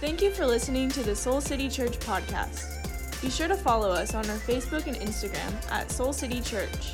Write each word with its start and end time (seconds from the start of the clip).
Thank 0.00 0.22
you 0.22 0.30
for 0.30 0.46
listening 0.46 0.90
to 0.90 1.02
the 1.02 1.16
Soul 1.16 1.40
City 1.40 1.68
Church 1.68 1.98
podcast. 1.98 3.20
Be 3.20 3.28
sure 3.28 3.48
to 3.48 3.56
follow 3.56 3.90
us 3.90 4.14
on 4.14 4.30
our 4.30 4.36
Facebook 4.36 4.86
and 4.86 4.94
Instagram 4.98 5.52
at 5.72 5.90
Soul 5.90 6.12
City 6.12 6.40
Church. 6.40 6.92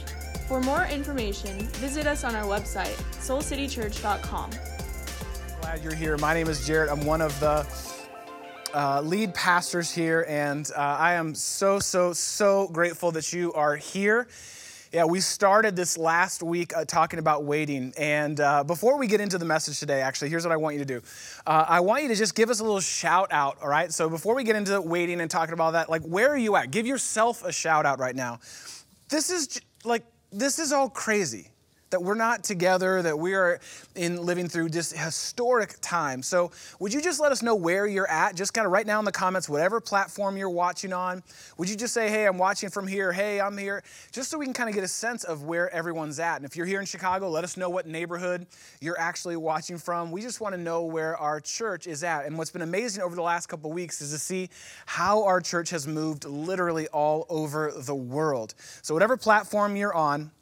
For 0.49 0.59
more 0.59 0.87
information, 0.87 1.59
visit 1.75 2.07
us 2.07 2.25
on 2.25 2.35
our 2.35 2.45
website, 2.45 2.95
soulcitychurch.com. 3.21 4.51
Glad 5.61 5.85
you're 5.85 5.95
here. 5.95 6.17
My 6.17 6.33
name 6.33 6.49
is 6.49 6.67
Jared. 6.67 6.89
I'm 6.89 7.05
one 7.05 7.21
of 7.21 7.39
the 7.41 7.67
uh, 8.73 9.03
lead 9.03 9.35
pastors 9.35 9.91
here, 9.91 10.25
and 10.27 10.71
uh, 10.75 10.81
I 10.81 11.13
am 11.13 11.35
so, 11.35 11.81
so, 11.81 12.15
so 12.15 12.69
grateful 12.69 13.13
that 13.13 13.35
you 13.35 13.53
are 13.53 13.77
here. 13.77 14.29
Yeah, 14.95 15.07
we 15.07 15.19
started 15.19 15.75
this 15.75 15.99
last 15.99 16.41
week 16.41 16.73
uh, 16.73 16.85
talking 16.85 17.19
about 17.19 17.43
waiting. 17.43 17.93
And 17.99 18.39
uh, 18.39 18.63
before 18.63 18.97
we 18.97 19.09
get 19.09 19.21
into 19.21 19.39
the 19.39 19.45
message 19.45 19.81
today, 19.81 20.01
actually, 20.01 20.29
here's 20.31 20.45
what 20.45 20.53
I 20.53 20.57
want 20.57 20.77
you 20.77 20.85
to 20.85 21.01
do. 21.01 21.03
Uh, 21.45 21.65
I 21.67 21.81
want 21.81 22.05
you 22.05 22.09
to 22.11 22.15
just 22.15 22.37
give 22.37 22.49
us 22.49 22.61
a 22.61 22.63
little 22.63 22.79
shout 22.79 23.33
out, 23.33 23.59
all 23.61 23.67
right? 23.67 23.93
So 23.93 24.09
before 24.09 24.37
we 24.37 24.45
get 24.45 24.55
into 24.55 24.81
waiting 24.81 25.21
and 25.21 25.29
talking 25.29 25.53
about 25.53 25.73
that, 25.73 25.91
like, 25.91 26.03
where 26.03 26.29
are 26.29 26.37
you 26.37 26.55
at? 26.55 26.71
Give 26.71 26.87
yourself 26.87 27.45
a 27.45 27.51
shout 27.51 27.87
out 27.87 27.99
right 27.99 28.15
now. 28.15 28.39
This 29.09 29.31
is 29.31 29.61
like, 29.83 30.05
this 30.31 30.61
is 30.61 30.71
all 30.71 30.89
crazy 30.89 31.49
that 31.95 32.03
we're 32.03 32.15
not 32.15 32.43
together, 32.43 33.03
that 33.03 33.17
we 33.17 33.35
are 33.35 33.61
in 33.95 34.21
living 34.21 34.49
through 34.49 34.69
this 34.69 34.91
historic 34.91 35.77
time. 35.81 36.25
So, 36.25 36.51
would 36.81 36.93
you 36.93 37.01
just 37.01 37.21
let 37.21 37.31
us 37.31 37.41
know 37.41 37.55
where 37.55 37.87
you're 37.87 38.11
at? 38.11 38.35
Just 38.35 38.53
kind 38.53 38.67
of 38.67 38.73
right 38.73 38.85
now 38.85 38.99
in 38.99 39.05
the 39.05 39.13
comments, 39.13 39.49
whatever 39.49 39.81
platform 39.81 40.37
you're 40.37 40.51
watching 40.51 40.93
on. 40.93 41.23
Would 41.57 41.71
you 41.71 41.77
just 41.77 41.95
say, 41.95 42.09
hey, 42.09 42.27
I'm 42.27 42.37
watching 42.37 42.69
from 42.69 42.89
here, 42.89 43.13
hey, 43.13 43.41
I'm 43.41 43.57
here, 43.57 43.85
just 44.11 44.29
so 44.29 44.39
we 44.39 44.45
can 44.45 44.53
kind 44.53 44.69
of 44.69 44.75
get 44.75 44.83
a 44.83 44.89
sense 44.89 45.23
of 45.23 45.45
where 45.45 45.73
everyone's 45.73 46.19
at. 46.19 46.39
And 46.39 46.45
if 46.45 46.57
you're 46.57 46.67
here 46.67 46.81
in 46.81 46.87
Chicago, 46.87 47.31
let 47.31 47.45
us 47.45 47.57
know 47.57 47.71
what 47.71 47.87
neighborhood 47.87 48.49
you're 48.81 48.99
actually 48.99 49.37
watching 49.37 49.79
from. 49.79 50.11
We 50.11 50.21
just 50.21 50.41
want 50.41 50.57
to 50.57 50.61
know 50.61 50.83
where 50.83 51.17
our 51.17 51.39
church 51.39 51.87
is 51.87 52.03
at. 52.03 52.27
And 52.27 52.37
what's 52.37 52.51
been 52.51 52.63
amazing 52.63 53.05
over 53.05 53.15
the 53.15 53.23
last 53.23 53.47
couple 53.47 53.71
weeks 53.71 54.01
is 54.01 54.11
to 54.11 54.19
see 54.19 54.51
how 54.87 55.23
our 55.23 55.41
church 55.41 55.71
has 55.71 55.87
moved 55.87 56.25
literally 56.25 56.89
all 56.89 57.25
over 57.29 57.73
the 57.77 57.95
world. 57.95 58.57
So, 58.83 58.95
whatever 58.95 59.17
platform 59.17 59.77
you're 59.77 59.95
on, 59.95 60.33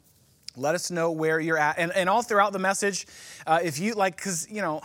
let 0.55 0.75
us 0.75 0.91
know 0.91 1.11
where 1.11 1.39
you're 1.39 1.57
at. 1.57 1.77
And, 1.77 1.91
and 1.93 2.09
all 2.09 2.21
throughout 2.21 2.53
the 2.53 2.59
message, 2.59 3.07
uh, 3.47 3.59
if 3.63 3.79
you 3.79 3.93
like, 3.93 4.15
because, 4.15 4.49
you 4.49 4.61
know, 4.61 4.81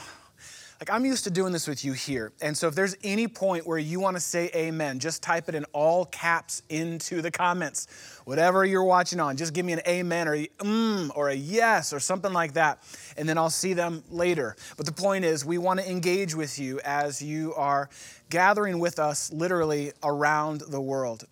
like 0.80 0.91
I'm 0.91 1.05
used 1.05 1.24
to 1.24 1.30
doing 1.30 1.52
this 1.52 1.66
with 1.66 1.84
you 1.84 1.92
here. 1.92 2.33
And 2.41 2.56
so 2.56 2.69
if 2.69 2.77
there's 2.77 2.97
any 3.02 3.27
point 3.27 3.66
where 3.66 3.78
you 3.78 3.98
want 3.98 4.16
to 4.16 4.20
say 4.20 4.48
amen, 4.55 5.00
just 5.00 5.24
type 5.24 5.48
it 5.48 5.56
in 5.56 5.64
all 5.72 6.05
caps 6.05 6.62
into 6.69 7.20
the 7.20 7.33
comments. 7.33 7.89
Whatever 8.27 8.64
you're 8.64 8.84
watching 8.84 9.19
on, 9.19 9.36
just 9.36 9.55
give 9.55 9.66
me 9.66 9.72
an 9.72 9.80
amen 9.89 10.28
or 10.28 10.36
mm 10.36 11.11
or 11.16 11.30
a 11.30 11.34
yes 11.34 11.92
or 11.92 11.98
something 11.98 12.33
like 12.33 12.52
that. 12.52 12.78
And 13.16 13.28
then 13.28 13.39
I'll 13.39 13.50
see 13.50 13.72
them 13.72 14.05
later. 14.08 14.55
But 14.77 14.86
the 14.86 14.92
point 14.92 15.24
is, 15.24 15.44
we 15.44 15.58
want 15.58 15.80
to 15.80 15.91
engage 15.91 16.36
with 16.36 16.61
you 16.61 16.78
as 16.84 17.20
you 17.20 17.55
are 17.55 17.89
gathering 18.30 18.78
with 18.78 19.00
us 19.00 19.33
literally 19.33 19.92
around 20.05 20.62
the 20.69 20.80
world. 20.80 21.27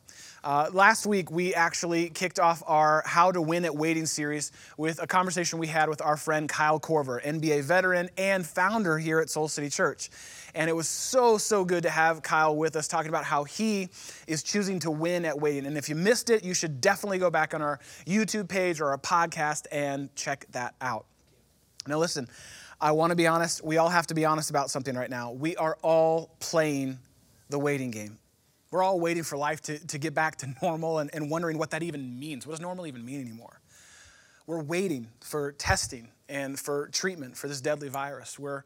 Uh, 0.46 0.70
last 0.72 1.06
week, 1.06 1.28
we 1.28 1.52
actually 1.54 2.08
kicked 2.08 2.38
off 2.38 2.62
our 2.68 3.02
How 3.04 3.32
to 3.32 3.42
Win 3.42 3.64
at 3.64 3.74
Waiting 3.74 4.06
series 4.06 4.52
with 4.76 5.02
a 5.02 5.06
conversation 5.08 5.58
we 5.58 5.66
had 5.66 5.88
with 5.88 6.00
our 6.00 6.16
friend 6.16 6.48
Kyle 6.48 6.78
Korver, 6.78 7.20
NBA 7.20 7.64
veteran 7.64 8.08
and 8.16 8.46
founder 8.46 8.96
here 8.96 9.18
at 9.18 9.28
Soul 9.28 9.48
City 9.48 9.68
Church. 9.68 10.08
And 10.54 10.70
it 10.70 10.72
was 10.72 10.86
so, 10.86 11.36
so 11.36 11.64
good 11.64 11.82
to 11.82 11.90
have 11.90 12.22
Kyle 12.22 12.54
with 12.54 12.76
us 12.76 12.86
talking 12.86 13.08
about 13.08 13.24
how 13.24 13.42
he 13.42 13.88
is 14.28 14.44
choosing 14.44 14.78
to 14.78 14.90
win 14.92 15.24
at 15.24 15.36
waiting. 15.36 15.66
And 15.66 15.76
if 15.76 15.88
you 15.88 15.96
missed 15.96 16.30
it, 16.30 16.44
you 16.44 16.54
should 16.54 16.80
definitely 16.80 17.18
go 17.18 17.28
back 17.28 17.52
on 17.52 17.60
our 17.60 17.80
YouTube 18.06 18.48
page 18.48 18.80
or 18.80 18.90
our 18.90 18.98
podcast 18.98 19.66
and 19.72 20.14
check 20.14 20.46
that 20.52 20.76
out. 20.80 21.06
Now, 21.88 21.98
listen, 21.98 22.28
I 22.80 22.92
want 22.92 23.10
to 23.10 23.16
be 23.16 23.26
honest. 23.26 23.64
We 23.64 23.78
all 23.78 23.88
have 23.88 24.06
to 24.06 24.14
be 24.14 24.24
honest 24.24 24.50
about 24.50 24.70
something 24.70 24.94
right 24.94 25.10
now. 25.10 25.32
We 25.32 25.56
are 25.56 25.76
all 25.82 26.36
playing 26.38 27.00
the 27.48 27.58
waiting 27.58 27.90
game. 27.90 28.18
We're 28.70 28.82
all 28.82 28.98
waiting 29.00 29.22
for 29.22 29.36
life 29.36 29.60
to, 29.62 29.78
to 29.86 29.98
get 29.98 30.14
back 30.14 30.36
to 30.36 30.54
normal 30.62 30.98
and, 30.98 31.10
and 31.14 31.30
wondering 31.30 31.58
what 31.58 31.70
that 31.70 31.82
even 31.82 32.18
means. 32.18 32.46
What 32.46 32.52
does 32.52 32.60
normal 32.60 32.86
even 32.86 33.04
mean 33.04 33.20
anymore? 33.20 33.60
We're 34.46 34.62
waiting 34.62 35.08
for 35.20 35.52
testing 35.52 36.08
and 36.28 36.58
for 36.58 36.88
treatment 36.88 37.36
for 37.36 37.48
this 37.48 37.60
deadly 37.60 37.88
virus. 37.88 38.38
We're, 38.38 38.62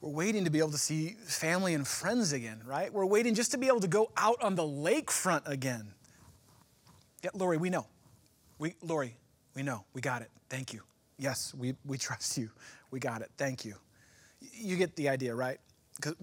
we're 0.00 0.10
waiting 0.10 0.44
to 0.44 0.50
be 0.50 0.58
able 0.58 0.70
to 0.72 0.78
see 0.78 1.16
family 1.26 1.74
and 1.74 1.86
friends 1.86 2.32
again, 2.32 2.60
right? 2.64 2.92
We're 2.92 3.06
waiting 3.06 3.34
just 3.34 3.50
to 3.52 3.58
be 3.58 3.66
able 3.66 3.80
to 3.80 3.88
go 3.88 4.10
out 4.16 4.42
on 4.42 4.54
the 4.54 4.62
lakefront 4.62 5.46
again. 5.48 5.92
Yeah, 7.22 7.30
Lori, 7.34 7.56
we 7.56 7.70
know. 7.70 7.86
We, 8.58 8.74
Lori, 8.82 9.16
we 9.54 9.62
know. 9.62 9.84
We 9.94 10.00
got 10.00 10.22
it. 10.22 10.30
Thank 10.48 10.72
you. 10.72 10.82
Yes, 11.18 11.54
we, 11.54 11.74
we 11.84 11.98
trust 11.98 12.36
you. 12.38 12.50
We 12.90 13.00
got 13.00 13.22
it. 13.22 13.30
Thank 13.36 13.64
you. 13.64 13.74
You 14.52 14.76
get 14.76 14.96
the 14.96 15.08
idea, 15.08 15.34
right? 15.34 15.58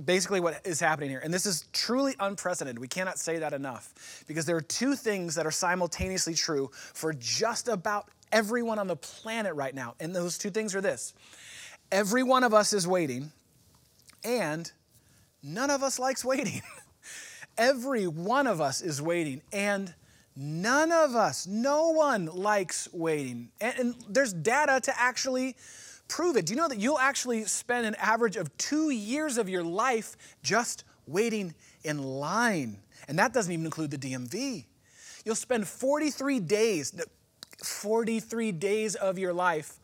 Basically 0.04 0.40
what 0.40 0.66
is 0.66 0.80
happening 0.80 1.10
here, 1.10 1.22
and 1.24 1.34
this 1.34 1.46
is 1.46 1.66
truly 1.74 2.16
unprecedented. 2.20 2.80
We 2.80 2.88
cannot 2.88 3.20
say 3.20 3.38
that 3.40 3.54
enough 3.54 4.24
because 4.28 4.46
there 4.46 4.56
are 4.56 4.62
two 4.62 4.96
things 4.96 5.36
that 5.36 5.46
are 5.46 5.52
simultaneously 5.52 6.34
true 6.34 6.70
for 6.74 7.14
just 7.14 7.68
about 7.68 8.10
everyone 8.32 8.80
on 8.80 8.88
the 8.88 8.96
planet 8.96 9.56
right 9.56 9.74
now. 9.74 9.96
And 10.00 10.16
those 10.16 10.38
two 10.38 10.50
things 10.50 10.76
are 10.76 10.82
this 10.82 11.14
every 11.92 12.24
one 12.24 12.44
of 12.44 12.54
us 12.54 12.74
is 12.74 12.88
waiting, 12.88 13.32
and 14.24 14.72
none 15.42 15.70
of 15.70 15.84
us 15.84 16.00
likes 16.00 16.24
waiting. 16.26 16.62
every 17.58 18.08
one 18.08 18.48
of 18.48 18.62
us 18.62 18.82
is 18.82 19.02
waiting, 19.02 19.42
and 19.52 19.94
none 20.36 20.92
of 20.92 21.16
us, 21.16 21.48
no 21.48 21.90
one 21.90 22.28
likes 22.28 22.88
waiting. 22.94 23.50
And, 23.60 23.80
and 23.80 23.96
there's 24.08 24.34
data 24.34 24.80
to 24.84 25.00
actually 25.00 25.56
prove 26.08 26.38
it. 26.38 26.46
Do 26.46 26.54
you 26.54 26.58
know 26.58 26.68
that 26.68 26.80
you'll 26.80 27.00
actually 27.00 27.44
spend 27.46 27.86
an 27.86 27.96
average 27.96 28.36
of 28.36 28.56
two 28.58 28.90
years 28.90 29.38
of 29.38 29.50
your 29.50 29.64
life 29.64 30.16
just 30.44 30.84
waiting 31.06 31.54
in 31.84 32.02
line? 32.02 32.78
And 33.08 33.18
that 33.20 33.34
doesn't 33.34 33.52
even 33.52 33.66
include 33.66 33.92
the 33.92 33.98
DMV. 33.98 34.66
You'll 35.26 35.36
spend 35.36 35.68
43 35.68 36.40
days, 36.40 36.94
43 37.64 38.52
days 38.54 38.96
of 38.96 39.18
your 39.18 39.34
life 39.34 39.80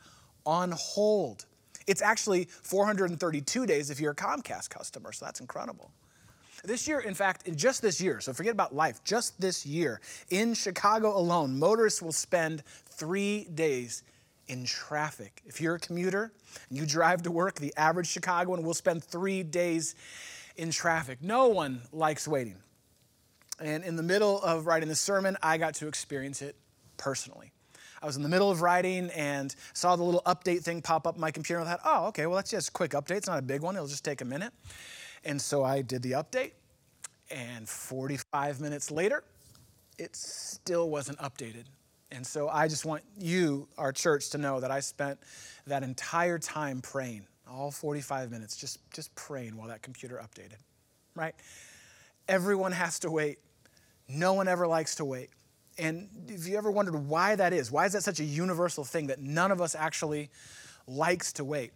on 0.46 0.74
hold. 0.78 1.46
It's 1.88 2.02
actually 2.02 2.46
432 2.46 3.66
days 3.66 3.90
if 3.90 4.00
you're 4.00 4.12
a 4.12 4.16
Comcast 4.16 4.70
customer, 4.70 5.12
so 5.12 5.26
that's 5.26 5.42
incredible. 5.42 5.92
This 6.64 6.88
year, 6.88 7.02
in 7.02 7.14
fact, 7.14 7.46
in 7.46 7.58
just 7.58 7.82
this 7.82 8.00
year, 8.00 8.22
so 8.22 8.32
forget 8.32 8.54
about 8.54 8.74
life, 8.74 9.04
just 9.04 9.40
this 9.42 9.66
year, 9.66 10.00
in 10.30 10.54
Chicago 10.54 11.18
alone, 11.18 11.60
motorists 11.60 12.02
will 12.02 12.14
spend 12.14 12.64
three 12.86 13.44
days 13.54 14.04
in 14.48 14.66
traffic. 14.66 15.42
If 15.46 15.62
you're 15.62 15.76
a 15.76 15.80
commuter 15.80 16.32
and 16.70 16.78
you 16.78 16.86
drive 16.86 17.24
to 17.24 17.32
work, 17.32 17.56
the 17.56 17.74
average 17.78 18.08
Chicagoan 18.08 18.64
will 18.64 18.74
spend 18.74 19.04
three 19.04 19.44
days 19.44 19.96
in 20.56 20.72
traffic. 20.72 21.20
No 21.22 21.48
one 21.48 21.82
likes 21.92 22.28
waiting. 22.28 22.58
And 23.60 23.84
in 23.84 23.96
the 23.96 24.04
middle 24.04 24.42
of 24.42 24.66
writing 24.66 24.90
the 24.90 24.96
sermon, 24.96 25.38
I 25.42 25.58
got 25.58 25.76
to 25.76 25.88
experience 25.88 26.42
it 26.42 26.56
personally. 26.98 27.52
I 28.02 28.06
was 28.06 28.18
in 28.18 28.24
the 28.24 28.30
middle 28.30 28.52
of 28.52 28.62
writing 28.62 29.10
and 29.12 29.56
saw 29.74 29.96
the 29.96 30.04
little 30.04 30.22
update 30.26 30.64
thing 30.64 30.82
pop 30.82 31.08
up 31.08 31.16
on 31.16 31.22
my 31.22 31.32
computer. 31.32 31.62
And 31.62 31.70
I 31.70 31.74
thought, 31.74 31.82
oh, 31.86 32.08
okay, 32.08 32.26
well, 32.26 32.36
that's 32.36 32.52
just 32.52 32.70
a 32.70 32.72
quick 32.72 32.92
update. 32.92 33.18
It's 33.18 33.28
not 33.28 33.40
a 33.40 33.44
big 33.44 33.62
one, 33.62 33.76
it'll 33.76 33.88
just 33.88 34.04
take 34.04 34.20
a 34.22 34.26
minute. 34.26 34.52
And 35.24 35.42
so 35.42 35.64
I 35.64 35.82
did 35.82 36.02
the 36.02 36.12
update, 36.12 36.52
and 37.32 37.68
45 37.68 38.60
minutes 38.60 38.92
later, 38.92 39.24
it 39.98 40.18
still 40.18 40.90
wasn't 40.90 41.18
updated. 41.20 41.64
And 42.14 42.26
so 42.26 42.48
I 42.48 42.68
just 42.68 42.86
want 42.86 43.02
you, 43.18 43.68
our 43.76 43.92
church, 43.92 44.30
to 44.30 44.38
know 44.38 44.60
that 44.60 44.70
I 44.70 44.82
spent 44.82 45.20
that 45.66 45.82
entire 45.82 46.38
time 46.38 46.82
praying, 46.82 47.26
all 47.50 47.72
45 47.72 48.30
minutes, 48.30 48.56
just, 48.56 48.78
just 48.92 49.14
praying 49.16 49.58
while 49.58 49.70
that 49.70 49.82
computer 49.82 50.22
updated, 50.24 50.58
right? 51.16 51.34
Everyone 52.28 52.72
has 52.72 53.00
to 53.00 53.10
wait. 53.10 53.40
No 54.08 54.34
one 54.34 54.48
ever 54.48 54.68
likes 54.68 54.96
to 54.96 55.06
wait. 55.06 55.32
And 55.80 56.08
if 56.28 56.48
you 56.48 56.56
ever 56.56 56.70
wondered 56.70 56.96
why 56.96 57.36
that 57.36 57.52
is, 57.52 57.72
why 57.72 57.88
is 57.88 57.94
that 57.94 58.04
such 58.04 58.20
a 58.20 58.24
universal 58.24 58.84
thing 58.84 59.08
that 59.08 59.20
none 59.20 59.52
of 59.52 59.60
us 59.60 59.74
actually 59.74 60.30
likes 60.86 61.34
to 61.34 61.44
wait? 61.44 61.72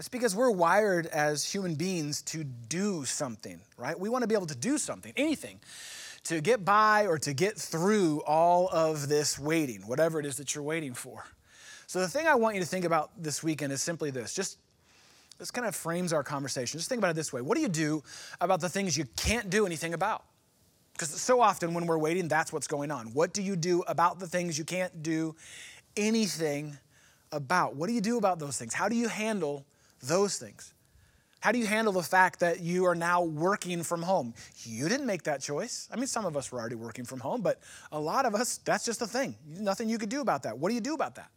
It's 0.00 0.08
because 0.08 0.34
we're 0.34 0.50
wired 0.50 1.06
as 1.06 1.44
human 1.44 1.76
beings 1.76 2.22
to 2.22 2.42
do 2.42 3.04
something, 3.04 3.60
right? 3.76 3.98
We 3.98 4.08
want 4.08 4.22
to 4.22 4.28
be 4.28 4.34
able 4.34 4.46
to 4.46 4.56
do 4.56 4.78
something, 4.78 5.12
anything 5.16 5.60
to 6.24 6.40
get 6.40 6.64
by 6.64 7.06
or 7.06 7.18
to 7.18 7.32
get 7.34 7.56
through 7.56 8.22
all 8.26 8.68
of 8.72 9.08
this 9.08 9.38
waiting, 9.38 9.82
whatever 9.82 10.18
it 10.18 10.26
is 10.26 10.36
that 10.36 10.54
you're 10.54 10.64
waiting 10.64 10.94
for. 10.94 11.24
So, 11.86 12.00
the 12.00 12.08
thing 12.08 12.26
I 12.26 12.34
want 12.34 12.56
you 12.56 12.62
to 12.62 12.66
think 12.66 12.84
about 12.84 13.10
this 13.22 13.42
weekend 13.42 13.72
is 13.72 13.82
simply 13.82 14.10
this 14.10 14.34
just 14.34 14.58
this 15.38 15.50
kind 15.50 15.66
of 15.66 15.74
frames 15.74 16.12
our 16.12 16.22
conversation. 16.22 16.78
Just 16.78 16.88
think 16.88 16.98
about 16.98 17.10
it 17.10 17.16
this 17.16 17.32
way 17.32 17.40
What 17.40 17.56
do 17.56 17.62
you 17.62 17.68
do 17.68 18.02
about 18.40 18.60
the 18.60 18.68
things 18.68 18.96
you 18.96 19.04
can't 19.16 19.50
do 19.50 19.66
anything 19.66 19.94
about? 19.94 20.24
Because 20.92 21.10
so 21.10 21.40
often 21.40 21.74
when 21.74 21.86
we're 21.86 21.98
waiting, 21.98 22.28
that's 22.28 22.52
what's 22.52 22.68
going 22.68 22.90
on. 22.90 23.08
What 23.08 23.32
do 23.32 23.42
you 23.42 23.56
do 23.56 23.82
about 23.88 24.20
the 24.20 24.28
things 24.28 24.56
you 24.56 24.64
can't 24.64 25.02
do 25.02 25.34
anything 25.96 26.78
about? 27.32 27.74
What 27.74 27.88
do 27.88 27.94
you 27.94 28.00
do 28.00 28.16
about 28.16 28.38
those 28.38 28.56
things? 28.56 28.74
How 28.74 28.88
do 28.88 28.94
you 28.94 29.08
handle 29.08 29.66
those 30.02 30.38
things? 30.38 30.73
How 31.44 31.52
do 31.52 31.58
you 31.58 31.66
handle 31.66 31.92
the 31.92 32.02
fact 32.02 32.40
that 32.40 32.60
you 32.60 32.86
are 32.86 32.94
now 32.94 33.22
working 33.22 33.82
from 33.82 34.00
home? 34.00 34.32
You 34.62 34.88
didn't 34.88 35.04
make 35.04 35.24
that 35.24 35.42
choice. 35.42 35.90
I 35.92 35.96
mean, 35.96 36.06
some 36.06 36.24
of 36.24 36.38
us 36.38 36.50
were 36.50 36.58
already 36.58 36.74
working 36.74 37.04
from 37.04 37.20
home, 37.20 37.42
but 37.42 37.60
a 37.92 38.00
lot 38.00 38.24
of 38.24 38.34
us, 38.34 38.60
that's 38.64 38.82
just 38.82 38.98
the 38.98 39.06
thing. 39.06 39.34
Nothing 39.46 39.90
you 39.90 39.98
could 39.98 40.08
do 40.08 40.22
about 40.22 40.44
that. 40.44 40.56
What 40.56 40.70
do 40.70 40.74
you 40.74 40.80
do 40.80 40.94
about 40.94 41.16
that? 41.16 41.28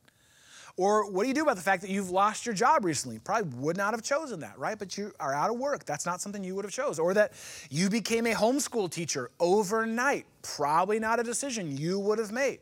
Or 0.78 1.12
what 1.12 1.24
do 1.24 1.28
you 1.28 1.34
do 1.34 1.42
about 1.42 1.58
the 1.58 1.62
fact 1.62 1.82
that 1.82 1.90
you've 1.90 2.10
lost 2.10 2.46
your 2.46 2.56
job 2.56 2.86
recently? 2.86 3.20
Probably 3.20 3.50
would 3.60 3.76
not 3.76 3.94
have 3.94 4.02
chosen 4.02 4.40
that, 4.40 4.58
right? 4.58 4.80
But 4.80 4.98
you 4.98 5.12
are 5.20 5.34
out 5.34 5.50
of 5.50 5.58
work. 5.58 5.84
That's 5.84 6.06
not 6.06 6.22
something 6.22 6.42
you 6.42 6.56
would 6.56 6.64
have 6.64 6.74
chose. 6.74 7.00
Or 7.00 7.14
that 7.14 7.34
you 7.70 7.90
became 7.90 8.28
a 8.28 8.34
homeschool 8.34 8.90
teacher 8.90 9.30
overnight. 9.42 10.26
Probably 10.42 11.00
not 11.00 11.20
a 11.20 11.24
decision 11.24 11.76
you 11.76 12.00
would 12.00 12.18
have 12.18 12.32
made. 12.32 12.60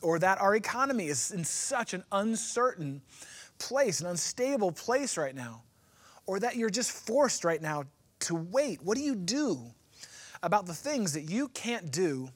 Or 0.00 0.20
that 0.20 0.40
our 0.40 0.54
economy 0.54 1.08
is 1.08 1.32
in 1.32 1.42
such 1.42 1.92
an 1.92 2.04
uncertain 2.12 3.02
place, 3.58 4.00
an 4.00 4.06
unstable 4.06 4.70
place 4.70 5.16
right 5.16 5.34
now. 5.34 5.63
Or 6.26 6.40
that 6.40 6.56
you're 6.56 6.70
just 6.70 6.90
forced 6.90 7.44
right 7.44 7.60
now 7.60 7.84
to 8.20 8.34
wait. 8.34 8.82
What 8.82 8.96
do 8.96 9.02
you 9.02 9.14
do 9.14 9.58
about 10.42 10.66
the 10.66 10.74
things 10.74 11.12
that 11.12 11.22
you 11.22 11.48
can't 11.48 11.90
do 11.90 12.28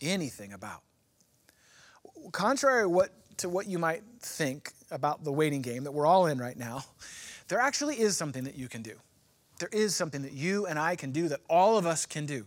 anything 0.00 0.52
about? 0.52 0.82
Contrary 2.32 2.86
what, 2.86 3.10
to 3.38 3.48
what 3.48 3.66
you 3.66 3.78
might 3.78 4.02
think 4.20 4.72
about 4.90 5.24
the 5.24 5.32
waiting 5.32 5.62
game 5.62 5.84
that 5.84 5.92
we're 5.92 6.06
all 6.06 6.26
in 6.26 6.38
right 6.38 6.56
now, 6.56 6.84
there 7.48 7.60
actually 7.60 8.00
is 8.00 8.16
something 8.16 8.44
that 8.44 8.56
you 8.56 8.68
can 8.68 8.82
do. 8.82 8.94
There 9.58 9.70
is 9.72 9.94
something 9.94 10.22
that 10.22 10.32
you 10.32 10.66
and 10.66 10.78
I 10.78 10.96
can 10.96 11.12
do 11.12 11.28
that 11.28 11.40
all 11.48 11.78
of 11.78 11.86
us 11.86 12.06
can 12.06 12.26
do. 12.26 12.46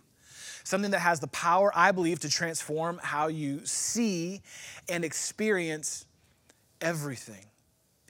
Something 0.63 0.91
that 0.91 0.99
has 0.99 1.19
the 1.19 1.27
power, 1.27 1.71
I 1.73 1.91
believe, 1.91 2.19
to 2.19 2.29
transform 2.29 2.99
how 3.01 3.27
you 3.27 3.65
see 3.65 4.41
and 4.87 5.03
experience 5.03 6.05
everything. 6.81 7.45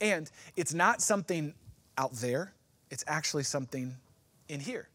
And 0.01 0.29
it's 0.55 0.73
not 0.73 1.01
something 1.01 1.53
out 1.99 2.13
there, 2.13 2.53
it's 2.89 3.03
actually 3.05 3.43
something 3.43 3.95
in 4.47 4.61
here. 4.61 4.87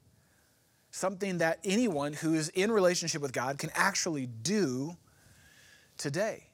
Something 0.91 1.39
that 1.39 1.59
anyone 1.63 2.15
who 2.15 2.35
is 2.35 2.49
in 2.49 2.73
relationship 2.73 3.21
with 3.21 3.33
God 3.33 3.59
can 3.59 3.71
actually 3.75 4.27
do 4.27 4.97
today. 5.99 6.45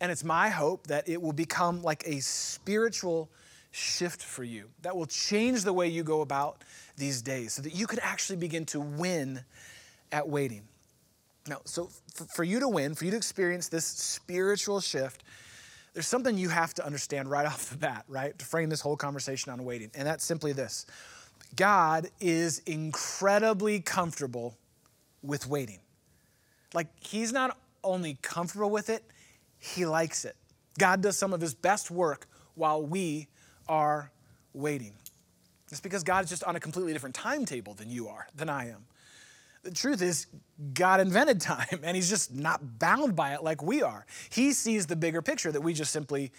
And 0.00 0.10
it's 0.10 0.24
my 0.24 0.48
hope 0.48 0.86
that 0.86 1.08
it 1.08 1.20
will 1.20 1.32
become 1.32 1.82
like 1.82 2.02
a 2.06 2.20
spiritual 2.20 3.30
shift 3.70 4.22
for 4.22 4.44
you 4.44 4.68
that 4.82 4.96
will 4.96 5.06
change 5.06 5.62
the 5.62 5.72
way 5.72 5.88
you 5.88 6.02
go 6.02 6.22
about 6.22 6.62
these 6.96 7.22
days 7.22 7.52
so 7.52 7.62
that 7.62 7.74
you 7.74 7.86
can 7.86 7.98
actually 8.00 8.36
begin 8.36 8.64
to 8.66 8.80
win 8.80 9.40
at 10.10 10.28
waiting. 10.28 10.62
Now, 11.46 11.58
so 11.64 11.88
for 12.34 12.44
you 12.44 12.60
to 12.60 12.68
win, 12.68 12.94
for 12.94 13.04
you 13.04 13.10
to 13.10 13.16
experience 13.16 13.68
this 13.68 13.84
spiritual 13.84 14.80
shift, 14.80 15.24
there's 15.94 16.06
something 16.06 16.38
you 16.38 16.48
have 16.48 16.74
to 16.74 16.86
understand 16.86 17.30
right 17.30 17.46
off 17.52 17.70
the 17.70 17.76
bat, 17.76 18.04
right? 18.08 18.38
To 18.38 18.44
frame 18.44 18.68
this 18.68 18.80
whole 18.80 18.96
conversation 18.96 19.52
on 19.52 19.64
waiting. 19.64 19.90
And 19.94 20.06
that's 20.06 20.24
simply 20.24 20.52
this 20.52 20.86
God 21.54 22.08
is 22.20 22.60
incredibly 22.60 23.80
comfortable 23.80 24.56
with 25.22 25.46
waiting. 25.46 25.80
Like, 26.74 26.88
He's 27.00 27.32
not 27.32 27.58
only 27.84 28.18
comfortable 28.22 28.70
with 28.70 28.88
it, 28.88 29.04
he 29.58 29.86
likes 29.86 30.24
it. 30.24 30.36
God 30.78 31.02
does 31.02 31.16
some 31.16 31.32
of 31.32 31.40
His 31.40 31.54
best 31.54 31.90
work 31.90 32.26
while 32.54 32.82
we 32.82 33.28
are 33.68 34.10
waiting. 34.52 34.94
It's 35.70 35.80
because 35.80 36.02
God 36.02 36.24
is 36.24 36.30
just 36.30 36.44
on 36.44 36.56
a 36.56 36.60
completely 36.60 36.92
different 36.92 37.14
timetable 37.14 37.74
than 37.74 37.88
you 37.88 38.08
are, 38.08 38.26
than 38.34 38.50
I 38.50 38.68
am. 38.70 38.84
The 39.62 39.70
truth 39.70 40.02
is, 40.02 40.26
God 40.74 41.00
invented 41.00 41.40
time 41.40 41.80
and 41.82 41.96
He's 41.96 42.08
just 42.08 42.34
not 42.34 42.78
bound 42.78 43.14
by 43.14 43.34
it 43.34 43.42
like 43.42 43.62
we 43.62 43.82
are. 43.82 44.06
He 44.30 44.52
sees 44.52 44.86
the 44.86 44.96
bigger 44.96 45.22
picture 45.22 45.52
that 45.52 45.60
we 45.60 45.72
just 45.72 45.92
simply 45.92 46.32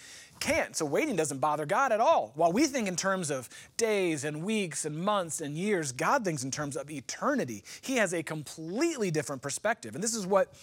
can't. 0.43 0.75
So 0.75 0.85
waiting 0.85 1.15
doesn't 1.15 1.39
bother 1.39 1.65
God 1.65 1.93
at 1.93 2.01
all. 2.01 2.33
While 2.35 2.51
we 2.51 2.67
think 2.67 2.89
in 2.89 2.97
terms 2.97 3.31
of 3.31 3.47
days 3.77 4.25
and 4.25 4.43
weeks 4.43 4.83
and 4.83 4.97
months 4.97 5.39
and 5.39 5.55
years, 5.55 5.93
God 5.93 6.25
thinks 6.25 6.43
in 6.43 6.51
terms 6.51 6.75
of 6.75 6.91
eternity. 6.91 7.63
He 7.79 7.95
has 7.95 8.13
a 8.13 8.21
completely 8.21 9.09
different 9.09 9.41
perspective. 9.41 9.95
And 9.95 10.03
this 10.03 10.13
is 10.13 10.27
what 10.27 10.53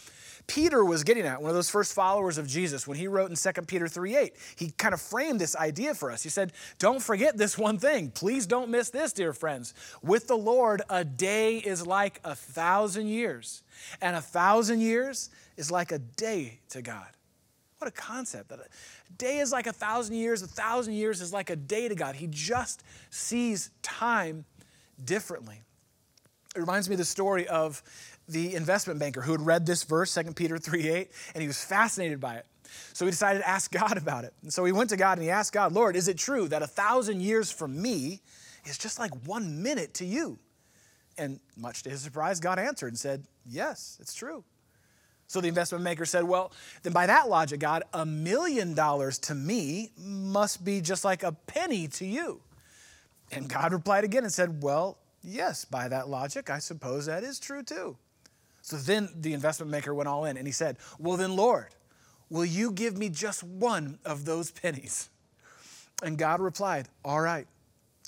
Peter 0.47 0.85
was 0.85 1.03
getting 1.03 1.25
at, 1.25 1.41
one 1.41 1.49
of 1.49 1.55
those 1.55 1.71
first 1.71 1.95
followers 1.95 2.37
of 2.37 2.47
Jesus, 2.47 2.87
when 2.87 2.99
he 2.99 3.09
wrote 3.09 3.31
in 3.31 3.37
2 3.37 3.67
Peter 3.67 3.87
3:8, 3.87 4.33
he 4.57 4.71
kind 4.73 4.93
of 4.93 5.01
framed 5.01 5.41
this 5.41 5.55
idea 5.57 5.95
for 5.95 6.11
us. 6.11 6.23
He 6.23 6.29
said, 6.29 6.53
Don't 6.79 7.03
forget 7.03 7.39
this 7.39 7.57
one 7.57 7.79
thing. 7.79 8.11
Please 8.11 8.47
don't 8.47 8.69
miss 8.69 8.91
this, 8.91 9.13
dear 9.13 9.33
friends. 9.33 9.75
With 10.03 10.27
the 10.27 10.37
Lord, 10.37 10.83
a 10.91 11.05
day 11.05 11.59
is 11.59 11.87
like 11.87 12.21
a 12.25 12.35
thousand 12.35 13.09
years, 13.09 13.63
and 14.01 14.17
a 14.17 14.21
thousand 14.21 14.81
years 14.81 15.31
is 15.57 15.71
like 15.71 15.93
a 15.93 15.99
day 15.99 16.61
to 16.71 16.83
God. 16.83 17.09
What 17.81 17.89
a 17.89 17.93
concept. 17.93 18.51
That 18.51 18.61
a 18.61 19.13
day 19.15 19.39
is 19.39 19.53
like 19.53 19.67
a 19.67 19.73
thousand 19.73 20.15
years, 20.17 20.43
a 20.43 20.47
thousand 20.47 20.93
years 20.93 21.23
is 21.23 21.33
like 21.33 21.49
a 21.49 21.57
day 21.57 21.89
to 21.89 21.95
God. 21.95 22.15
He 22.15 22.27
just 22.27 22.85
sees 23.09 23.71
time 23.81 24.45
differently. 25.03 25.63
It 26.55 26.61
reminds 26.61 26.91
me 26.91 26.95
of 26.95 26.99
the 26.99 27.07
story 27.07 27.49
of 27.49 27.83
the 28.29 28.55
investment 28.55 29.01
banker 29.01 29.23
who 29.23 29.33
had 29.33 29.41
read 29.41 29.65
this 29.65 29.85
verse, 29.85 30.13
2 30.15 30.35
Peter 30.35 30.59
3 30.59 30.89
8, 30.89 31.11
and 31.35 31.41
he 31.41 31.47
was 31.47 31.65
fascinated 31.65 32.21
by 32.21 32.35
it. 32.35 32.47
So 32.93 33.07
he 33.07 33.11
decided 33.11 33.39
to 33.39 33.49
ask 33.49 33.73
God 33.73 33.97
about 33.97 34.25
it. 34.25 34.35
And 34.43 34.53
so 34.53 34.63
he 34.67 34.73
went 34.73 34.91
to 34.91 34.99
God 34.99 35.17
and 35.17 35.23
he 35.23 35.31
asked 35.31 35.55
God, 35.55 35.73
Lord, 35.73 35.97
is 35.97 36.07
it 36.07 36.19
true 36.19 36.49
that 36.49 36.61
a 36.61 36.67
thousand 36.67 37.23
years 37.23 37.51
from 37.51 37.81
me 37.81 38.21
is 38.67 38.77
just 38.77 38.99
like 38.99 39.13
one 39.25 39.63
minute 39.63 39.95
to 39.95 40.05
you? 40.05 40.39
And 41.17 41.41
much 41.57 41.83
to 41.85 41.91
his 41.91 42.03
surprise, 42.03 42.41
God 42.41 42.59
answered 42.59 42.89
and 42.89 42.99
said, 42.99 43.25
Yes, 43.47 43.97
it's 44.03 44.15
true. 44.15 44.45
So 45.31 45.41
the 45.41 45.47
investment 45.47 45.85
maker 45.85 46.05
said, 46.07 46.25
Well, 46.25 46.51
then 46.83 46.93
by 46.93 47.07
that 47.07 47.29
logic, 47.29 47.61
God, 47.61 47.85
a 47.95 48.05
million 48.05 48.75
dollars 48.75 49.17
to 49.19 49.35
me 49.37 49.93
must 49.97 50.65
be 50.65 50.81
just 50.81 51.05
like 51.05 51.23
a 51.23 51.31
penny 51.31 51.87
to 51.87 52.05
you. 52.05 52.41
And 53.31 53.49
God 53.49 53.73
replied 53.73 54.03
again 54.03 54.25
and 54.25 54.33
said, 54.33 54.61
Well, 54.61 54.99
yes, 55.23 55.65
by 55.65 55.87
that 55.87 56.09
logic, 56.09 56.51
I 56.51 56.59
suppose 56.59 57.07
that 57.07 57.23
is 57.23 57.39
true 57.39 57.63
too. 57.63 57.97
So 58.63 58.77
then 58.77 59.09
the 59.15 59.33
investment 59.33 59.71
maker 59.71 59.95
went 59.95 60.09
all 60.09 60.25
in 60.25 60.37
and 60.37 60.49
he 60.49 60.53
said, 60.53 60.79
Well, 60.99 61.17
then, 61.17 61.37
Lord, 61.37 61.69
will 62.29 62.45
you 62.45 62.73
give 62.73 62.99
me 62.99 63.09
just 63.09 63.45
one 63.45 64.01
of 64.05 64.25
those 64.25 64.51
pennies? 64.51 65.11
And 66.03 66.19
God 66.19 66.41
replied, 66.41 66.89
All 67.05 67.21
right, 67.21 67.47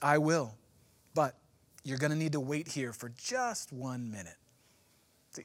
I 0.02 0.19
will. 0.19 0.56
But 1.14 1.36
you're 1.84 1.98
going 1.98 2.10
to 2.10 2.19
need 2.19 2.32
to 2.32 2.40
wait 2.40 2.66
here 2.66 2.92
for 2.92 3.10
just 3.10 3.72
one 3.72 4.10
minute. 4.10 4.38
See, 5.30 5.44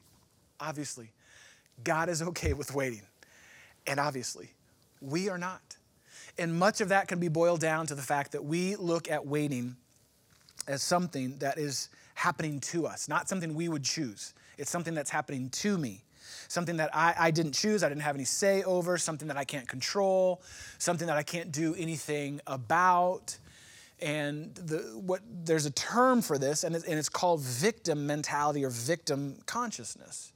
obviously, 0.58 1.12
God 1.84 2.08
is 2.08 2.22
okay 2.22 2.52
with 2.52 2.74
waiting. 2.74 3.02
And 3.86 3.98
obviously, 3.98 4.50
we 5.00 5.28
are 5.28 5.38
not. 5.38 5.76
And 6.38 6.56
much 6.56 6.80
of 6.80 6.90
that 6.90 7.08
can 7.08 7.18
be 7.18 7.28
boiled 7.28 7.60
down 7.60 7.86
to 7.86 7.94
the 7.94 8.02
fact 8.02 8.32
that 8.32 8.44
we 8.44 8.76
look 8.76 9.10
at 9.10 9.26
waiting 9.26 9.76
as 10.66 10.82
something 10.82 11.38
that 11.38 11.58
is 11.58 11.88
happening 12.14 12.60
to 12.60 12.86
us, 12.86 13.08
not 13.08 13.28
something 13.28 13.54
we 13.54 13.68
would 13.68 13.84
choose. 13.84 14.34
It's 14.58 14.70
something 14.70 14.94
that's 14.94 15.10
happening 15.10 15.50
to 15.50 15.78
me. 15.78 16.04
Something 16.48 16.76
that 16.76 16.90
I, 16.94 17.14
I 17.18 17.30
didn't 17.30 17.52
choose, 17.52 17.82
I 17.82 17.88
didn't 17.88 18.02
have 18.02 18.14
any 18.14 18.24
say 18.24 18.62
over, 18.62 18.98
something 18.98 19.28
that 19.28 19.36
I 19.36 19.44
can't 19.44 19.68
control, 19.68 20.42
something 20.78 21.06
that 21.06 21.16
I 21.16 21.22
can't 21.22 21.52
do 21.52 21.74
anything 21.76 22.40
about. 22.46 23.36
And 24.00 24.54
the, 24.54 24.78
what, 24.94 25.20
there's 25.44 25.66
a 25.66 25.70
term 25.70 26.22
for 26.22 26.38
this, 26.38 26.64
and, 26.64 26.74
and 26.74 26.86
it's 26.86 27.08
called 27.08 27.40
victim 27.40 28.06
mentality 28.06 28.64
or 28.64 28.70
victim 28.70 29.36
consciousness. 29.46 30.32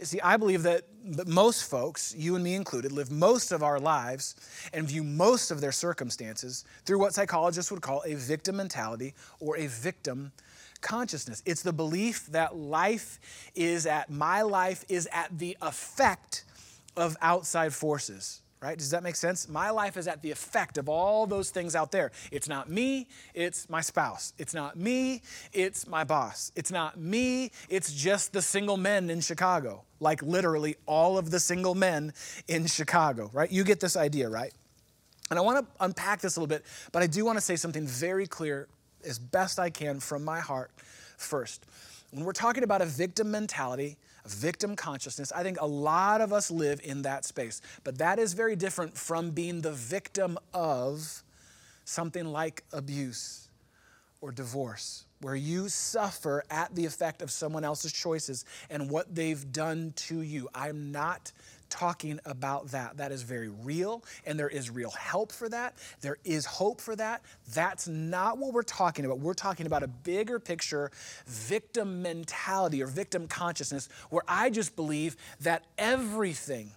See, 0.00 0.20
I 0.20 0.36
believe 0.36 0.62
that 0.62 0.84
most 1.26 1.68
folks, 1.68 2.14
you 2.16 2.36
and 2.36 2.44
me 2.44 2.54
included, 2.54 2.92
live 2.92 3.10
most 3.10 3.50
of 3.50 3.64
our 3.64 3.80
lives 3.80 4.36
and 4.72 4.86
view 4.86 5.02
most 5.02 5.50
of 5.50 5.60
their 5.60 5.72
circumstances 5.72 6.64
through 6.84 7.00
what 7.00 7.14
psychologists 7.14 7.72
would 7.72 7.82
call 7.82 8.02
a 8.06 8.14
victim 8.14 8.56
mentality 8.56 9.14
or 9.40 9.56
a 9.56 9.66
victim 9.66 10.30
consciousness. 10.80 11.42
It's 11.44 11.62
the 11.62 11.72
belief 11.72 12.26
that 12.26 12.54
life 12.54 13.18
is 13.56 13.86
at, 13.86 14.08
my 14.08 14.42
life 14.42 14.84
is 14.88 15.08
at 15.12 15.36
the 15.36 15.56
effect 15.60 16.44
of 16.96 17.16
outside 17.20 17.72
forces. 17.72 18.40
Right? 18.60 18.76
Does 18.76 18.90
that 18.90 19.04
make 19.04 19.14
sense? 19.14 19.48
My 19.48 19.70
life 19.70 19.96
is 19.96 20.08
at 20.08 20.20
the 20.20 20.32
effect 20.32 20.78
of 20.78 20.88
all 20.88 21.26
those 21.26 21.50
things 21.50 21.76
out 21.76 21.92
there. 21.92 22.10
It's 22.32 22.48
not 22.48 22.68
me, 22.68 23.06
it's 23.32 23.70
my 23.70 23.80
spouse. 23.80 24.32
It's 24.36 24.52
not 24.52 24.76
me, 24.76 25.22
it's 25.52 25.86
my 25.86 26.02
boss. 26.02 26.50
It's 26.56 26.72
not 26.72 26.98
me, 26.98 27.52
it's 27.68 27.92
just 27.92 28.32
the 28.32 28.42
single 28.42 28.76
men 28.76 29.10
in 29.10 29.20
Chicago. 29.20 29.84
Like 30.00 30.22
literally 30.22 30.74
all 30.86 31.18
of 31.18 31.30
the 31.30 31.38
single 31.38 31.76
men 31.76 32.12
in 32.48 32.66
Chicago, 32.66 33.30
right? 33.32 33.50
You 33.50 33.62
get 33.62 33.78
this 33.78 33.96
idea, 33.96 34.28
right? 34.28 34.52
And 35.30 35.38
I 35.38 35.42
want 35.42 35.64
to 35.64 35.84
unpack 35.84 36.20
this 36.20 36.36
a 36.36 36.40
little 36.40 36.48
bit, 36.48 36.64
but 36.90 37.02
I 37.02 37.06
do 37.06 37.24
want 37.24 37.38
to 37.38 37.42
say 37.44 37.54
something 37.54 37.86
very 37.86 38.26
clear 38.26 38.66
as 39.04 39.20
best 39.20 39.60
I 39.60 39.70
can 39.70 40.00
from 40.00 40.24
my 40.24 40.40
heart 40.40 40.72
first. 41.16 41.64
When 42.10 42.24
we're 42.24 42.32
talking 42.32 42.64
about 42.64 42.82
a 42.82 42.86
victim 42.86 43.30
mentality, 43.30 43.98
victim 44.30 44.76
consciousness, 44.76 45.32
I 45.32 45.42
think 45.42 45.60
a 45.60 45.66
lot 45.66 46.20
of 46.20 46.32
us 46.32 46.50
live 46.50 46.80
in 46.84 47.02
that 47.02 47.24
space. 47.24 47.60
But 47.84 47.98
that 47.98 48.18
is 48.18 48.32
very 48.32 48.56
different 48.56 48.96
from 48.96 49.30
being 49.30 49.60
the 49.60 49.72
victim 49.72 50.38
of 50.52 51.22
something 51.84 52.26
like 52.26 52.64
abuse 52.72 53.48
or 54.20 54.32
divorce, 54.32 55.04
where 55.20 55.36
you 55.36 55.68
suffer 55.68 56.42
at 56.50 56.74
the 56.74 56.84
effect 56.84 57.22
of 57.22 57.30
someone 57.30 57.64
else's 57.64 57.92
choices 57.92 58.44
and 58.68 58.90
what 58.90 59.14
they've 59.14 59.52
done 59.52 59.92
to 59.94 60.22
you. 60.22 60.48
I'm 60.54 60.90
not 60.90 61.32
talking 61.68 62.20
about 62.24 62.68
that. 62.68 62.96
That 62.96 63.12
is 63.12 63.22
very 63.22 63.48
real, 63.48 64.04
and 64.26 64.38
there 64.38 64.48
is 64.48 64.70
real 64.70 64.90
help 64.90 65.32
for 65.32 65.48
that. 65.48 65.74
There 66.00 66.18
is 66.24 66.44
hope 66.44 66.80
for 66.80 66.96
that. 66.96 67.22
That's 67.54 67.88
not 67.88 68.38
what 68.38 68.52
we're 68.52 68.62
talking 68.62 69.04
about. 69.04 69.18
We're 69.18 69.34
talking 69.34 69.66
about 69.66 69.82
a 69.82 69.88
bigger 69.88 70.38
picture 70.38 70.90
victim 71.26 72.02
mentality 72.02 72.82
or 72.82 72.86
victim 72.86 73.28
consciousness 73.28 73.88
where 74.10 74.22
I 74.28 74.50
just 74.50 74.76
believe 74.76 75.16
that 75.40 75.64
everything 75.76 76.72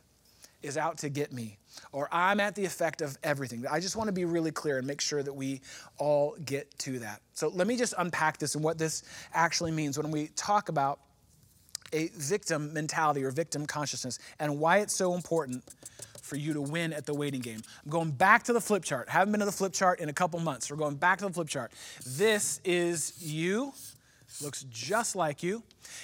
is 0.62 0.78
out 0.78 1.00
to 1.00 1.10
get 1.10 1.34
me, 1.34 1.58
or 1.92 2.08
I'm 2.12 2.40
at 2.40 2.54
the 2.54 2.66
effect 2.66 3.02
of 3.02 3.18
everything. 3.24 3.66
I 3.70 3.80
just 3.80 3.96
want 3.96 4.10
to 4.10 4.14
be 4.14 4.26
really 4.26 4.52
clear 4.52 4.78
and 4.78 4.86
make 4.86 5.02
sure 5.02 5.24
that 5.24 5.34
we 5.34 5.62
all 5.98 6.36
get 6.46 6.78
to 6.80 7.00
that. 7.00 7.22
So 7.34 7.48
let 7.48 7.66
me 7.66 7.78
just 7.78 7.96
unpack 7.98 8.38
this 8.38 8.54
and 8.54 8.64
what 8.64 8.78
this 8.78 9.04
actually 9.34 9.72
means 9.72 9.98
when 9.98 10.12
we 10.12 10.28
talk 10.36 10.70
about 10.70 11.00
a 11.94 12.10
victim 12.16 12.74
mentality 12.74 13.24
or 13.24 13.32
victim 13.32 13.66
consciousness 13.66 14.20
and 14.40 14.60
why 14.60 14.80
it's 14.80 14.96
so 14.96 15.14
important 15.14 15.64
for 16.22 16.36
you 16.36 16.54
to 16.54 16.62
win 16.62 16.94
at 16.94 17.06
the 17.06 17.14
waiting 17.14 17.42
game. 17.42 17.62
I'm 17.84 17.92
going 17.92 18.12
back 18.12 18.44
to 18.44 18.54
the 18.54 18.62
flip 18.62 18.84
chart. 18.84 19.10
Haven't 19.10 19.32
been 19.32 19.40
to 19.40 19.46
the 19.46 19.52
flip 19.52 19.74
chart 19.74 20.00
in 20.00 20.08
a 20.08 20.14
couple 20.14 20.40
months. 20.40 20.72
We're 20.72 20.78
going 20.78 20.96
back 20.96 21.20
to 21.20 21.28
the 21.28 21.34
flip 21.34 21.50
chart. 21.50 21.72
This 22.06 22.62
is 22.64 23.22
you 23.22 23.74
looks 24.42 24.66
just 24.70 25.16
like 25.16 25.44
you. 25.44 25.64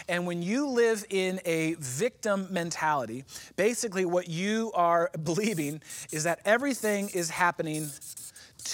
And 0.09 0.27
when 0.27 0.41
you 0.41 0.67
live 0.67 1.05
in 1.09 1.39
a 1.45 1.75
victim 1.79 2.47
mentality, 2.51 3.23
basically 3.55 4.05
what 4.05 4.27
you 4.27 4.71
are 4.75 5.09
believing 5.23 5.81
is 6.11 6.23
that 6.23 6.39
everything 6.45 7.09
is 7.09 7.29
happening 7.29 7.89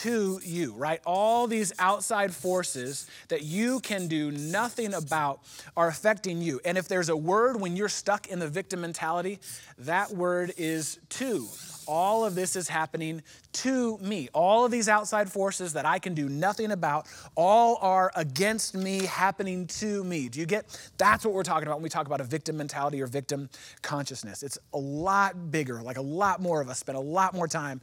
to 0.01 0.39
you, 0.43 0.73
right? 0.73 0.99
All 1.05 1.47
these 1.47 1.71
outside 1.77 2.33
forces 2.33 3.07
that 3.27 3.43
you 3.43 3.79
can 3.79 4.07
do 4.07 4.31
nothing 4.31 4.93
about 4.93 5.41
are 5.77 5.87
affecting 5.87 6.41
you. 6.41 6.59
And 6.65 6.77
if 6.77 6.87
there's 6.87 7.09
a 7.09 7.17
word 7.17 7.61
when 7.61 7.75
you're 7.75 7.89
stuck 7.89 8.27
in 8.27 8.39
the 8.39 8.47
victim 8.47 8.81
mentality, 8.81 9.39
that 9.77 10.11
word 10.11 10.53
is 10.57 10.99
to. 11.09 11.47
All 11.85 12.25
of 12.25 12.33
this 12.33 12.55
is 12.55 12.69
happening 12.69 13.21
to 13.51 13.97
me. 13.99 14.29
All 14.33 14.65
of 14.65 14.71
these 14.71 14.87
outside 14.87 15.29
forces 15.29 15.73
that 15.73 15.85
I 15.85 15.99
can 15.99 16.13
do 16.13 16.29
nothing 16.29 16.71
about, 16.71 17.07
all 17.35 17.77
are 17.81 18.11
against 18.15 18.75
me, 18.75 19.05
happening 19.05 19.67
to 19.67 20.03
me. 20.03 20.29
Do 20.29 20.39
you 20.39 20.45
get? 20.45 20.65
That's 20.97 21.25
what 21.25 21.33
we're 21.33 21.43
talking 21.43 21.67
about 21.67 21.77
when 21.77 21.83
we 21.83 21.89
talk 21.89 22.07
about 22.07 22.21
a 22.21 22.23
victim 22.23 22.57
mentality 22.57 23.01
or 23.01 23.07
victim 23.07 23.49
consciousness. 23.81 24.43
It's 24.43 24.57
a 24.73 24.77
lot 24.77 25.51
bigger, 25.51 25.81
like 25.83 25.97
a 25.97 26.01
lot 26.01 26.41
more 26.41 26.61
of 26.61 26.69
us 26.69 26.79
spend 26.79 26.97
a 26.97 27.01
lot 27.01 27.33
more 27.33 27.47
time 27.47 27.81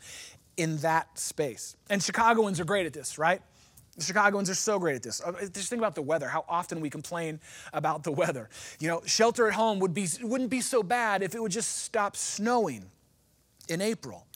in 0.60 0.76
that 0.78 1.18
space. 1.18 1.74
And 1.88 2.02
Chicagoans 2.02 2.60
are 2.60 2.66
great 2.66 2.84
at 2.84 2.92
this, 2.92 3.16
right? 3.16 3.40
The 3.96 4.04
Chicagoans 4.04 4.50
are 4.50 4.54
so 4.54 4.78
great 4.78 4.94
at 4.94 5.02
this. 5.02 5.22
Uh, 5.22 5.32
just 5.52 5.70
think 5.70 5.80
about 5.80 5.94
the 5.94 6.02
weather, 6.02 6.28
how 6.28 6.44
often 6.48 6.82
we 6.82 6.90
complain 6.90 7.40
about 7.72 8.04
the 8.04 8.12
weather. 8.12 8.50
You 8.78 8.88
know, 8.88 9.02
shelter 9.06 9.48
at 9.48 9.54
home 9.54 9.78
would 9.78 9.94
be, 9.94 10.06
wouldn't 10.20 10.50
be 10.50 10.60
so 10.60 10.82
bad 10.82 11.22
if 11.22 11.34
it 11.34 11.40
would 11.40 11.50
just 11.50 11.78
stop 11.78 12.14
snowing 12.14 12.84
in 13.68 13.80
April, 13.80 14.26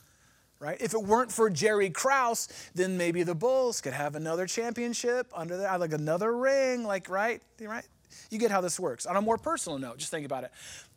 right? 0.59 0.81
If 0.81 0.95
it 0.95 1.03
weren't 1.03 1.31
for 1.31 1.47
Jerry 1.51 1.91
Krause, 1.91 2.47
then 2.73 2.97
maybe 2.97 3.21
the 3.21 3.35
Bulls 3.35 3.79
could 3.79 3.93
have 3.93 4.15
another 4.15 4.47
championship 4.47 5.31
under 5.31 5.57
there, 5.57 5.77
like 5.77 5.93
another 5.93 6.35
ring, 6.35 6.83
like, 6.83 7.07
right? 7.07 7.39
Right? 7.61 7.85
You 8.31 8.39
get 8.39 8.49
how 8.49 8.61
this 8.61 8.79
works. 8.79 9.05
On 9.05 9.15
a 9.15 9.21
more 9.21 9.37
personal 9.37 9.77
note, 9.77 9.99
just 9.99 10.09
think 10.09 10.25
about 10.25 10.43
it. 10.43 10.51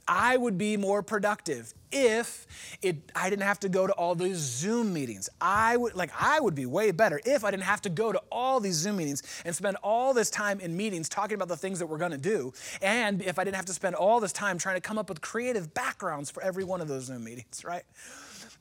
I 0.08 0.38
would 0.38 0.56
be 0.56 0.78
more 0.78 1.02
productive 1.02 1.74
if 1.92 2.46
it, 2.82 2.96
I 3.14 3.28
didn't 3.28 3.42
have 3.42 3.60
to 3.60 3.68
go 3.68 3.86
to 3.86 3.92
all 3.92 4.14
these 4.14 4.38
Zoom 4.38 4.92
meetings. 4.92 5.28
I 5.40 5.76
would 5.76 5.94
like 5.94 6.10
I 6.18 6.40
would 6.40 6.54
be 6.54 6.66
way 6.66 6.90
better 6.90 7.20
if 7.24 7.44
I 7.44 7.50
didn't 7.50 7.64
have 7.64 7.82
to 7.82 7.90
go 7.90 8.10
to 8.12 8.20
all 8.32 8.58
these 8.58 8.74
Zoom 8.74 8.96
meetings 8.96 9.22
and 9.44 9.54
spend 9.54 9.76
all 9.82 10.14
this 10.14 10.30
time 10.30 10.60
in 10.60 10.76
meetings 10.76 11.08
talking 11.08 11.34
about 11.34 11.48
the 11.48 11.56
things 11.56 11.78
that 11.78 11.86
we're 11.86 11.98
going 11.98 12.12
to 12.12 12.18
do, 12.18 12.52
and 12.80 13.22
if 13.22 13.38
I 13.38 13.44
didn't 13.44 13.56
have 13.56 13.66
to 13.66 13.74
spend 13.74 13.94
all 13.94 14.18
this 14.18 14.32
time 14.32 14.58
trying 14.58 14.76
to 14.76 14.80
come 14.80 14.98
up 14.98 15.08
with 15.08 15.20
creative 15.20 15.74
backgrounds 15.74 16.30
for 16.30 16.42
every 16.42 16.64
one 16.64 16.80
of 16.80 16.88
those 16.88 17.04
Zoom 17.04 17.24
meetings, 17.24 17.62
right? 17.64 17.84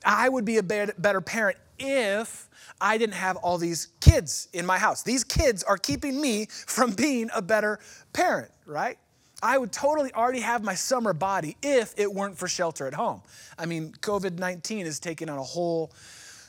I 0.05 0.29
would 0.29 0.45
be 0.45 0.57
a 0.57 0.63
better 0.63 1.21
parent 1.21 1.57
if 1.79 2.49
I 2.79 2.97
didn't 2.97 3.15
have 3.15 3.35
all 3.37 3.57
these 3.57 3.87
kids 3.99 4.47
in 4.53 4.65
my 4.65 4.77
house. 4.77 5.01
These 5.01 5.23
kids 5.23 5.63
are 5.63 5.77
keeping 5.77 6.19
me 6.19 6.47
from 6.49 6.91
being 6.91 7.29
a 7.33 7.41
better 7.41 7.79
parent, 8.13 8.51
right? 8.65 8.97
I 9.41 9.57
would 9.57 9.71
totally 9.71 10.11
already 10.13 10.39
have 10.39 10.63
my 10.63 10.73
summer 10.73 11.13
body 11.13 11.57
if 11.61 11.93
it 11.97 12.11
weren't 12.11 12.37
for 12.37 12.47
shelter 12.47 12.87
at 12.87 12.93
home. 12.93 13.21
I 13.57 13.65
mean, 13.65 13.91
COVID 14.01 14.39
19 14.39 14.85
is 14.85 14.99
taking 14.99 15.29
on 15.29 15.37
a 15.37 15.43
whole 15.43 15.91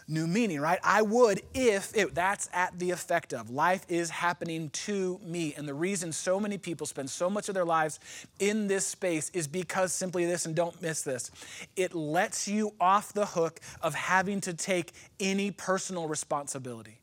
new 0.08 0.26
meaning, 0.26 0.58
right? 0.60 0.78
I 0.82 1.02
would 1.02 1.42
if 1.52 1.94
it, 1.94 2.14
that's 2.14 2.48
at 2.54 2.78
the 2.78 2.90
effect 2.90 3.34
of. 3.34 3.50
Life 3.50 3.84
is 3.88 4.08
happening 4.08 4.70
to 4.70 5.20
me. 5.22 5.54
And 5.56 5.68
the 5.68 5.74
reason 5.74 6.12
so 6.12 6.40
many 6.40 6.56
people 6.56 6.86
spend 6.86 7.10
so 7.10 7.28
much 7.28 7.48
of 7.48 7.54
their 7.54 7.66
lives 7.66 8.00
in 8.38 8.66
this 8.66 8.86
space 8.86 9.30
is 9.34 9.46
because 9.46 9.92
simply 9.92 10.24
this, 10.24 10.46
and 10.46 10.54
don't 10.54 10.80
miss 10.80 11.02
this, 11.02 11.30
it 11.76 11.94
lets 11.94 12.48
you 12.48 12.72
off 12.80 13.12
the 13.12 13.26
hook 13.26 13.60
of 13.82 13.94
having 13.94 14.40
to 14.42 14.54
take 14.54 14.92
any 15.20 15.50
personal 15.50 16.08
responsibility. 16.08 17.00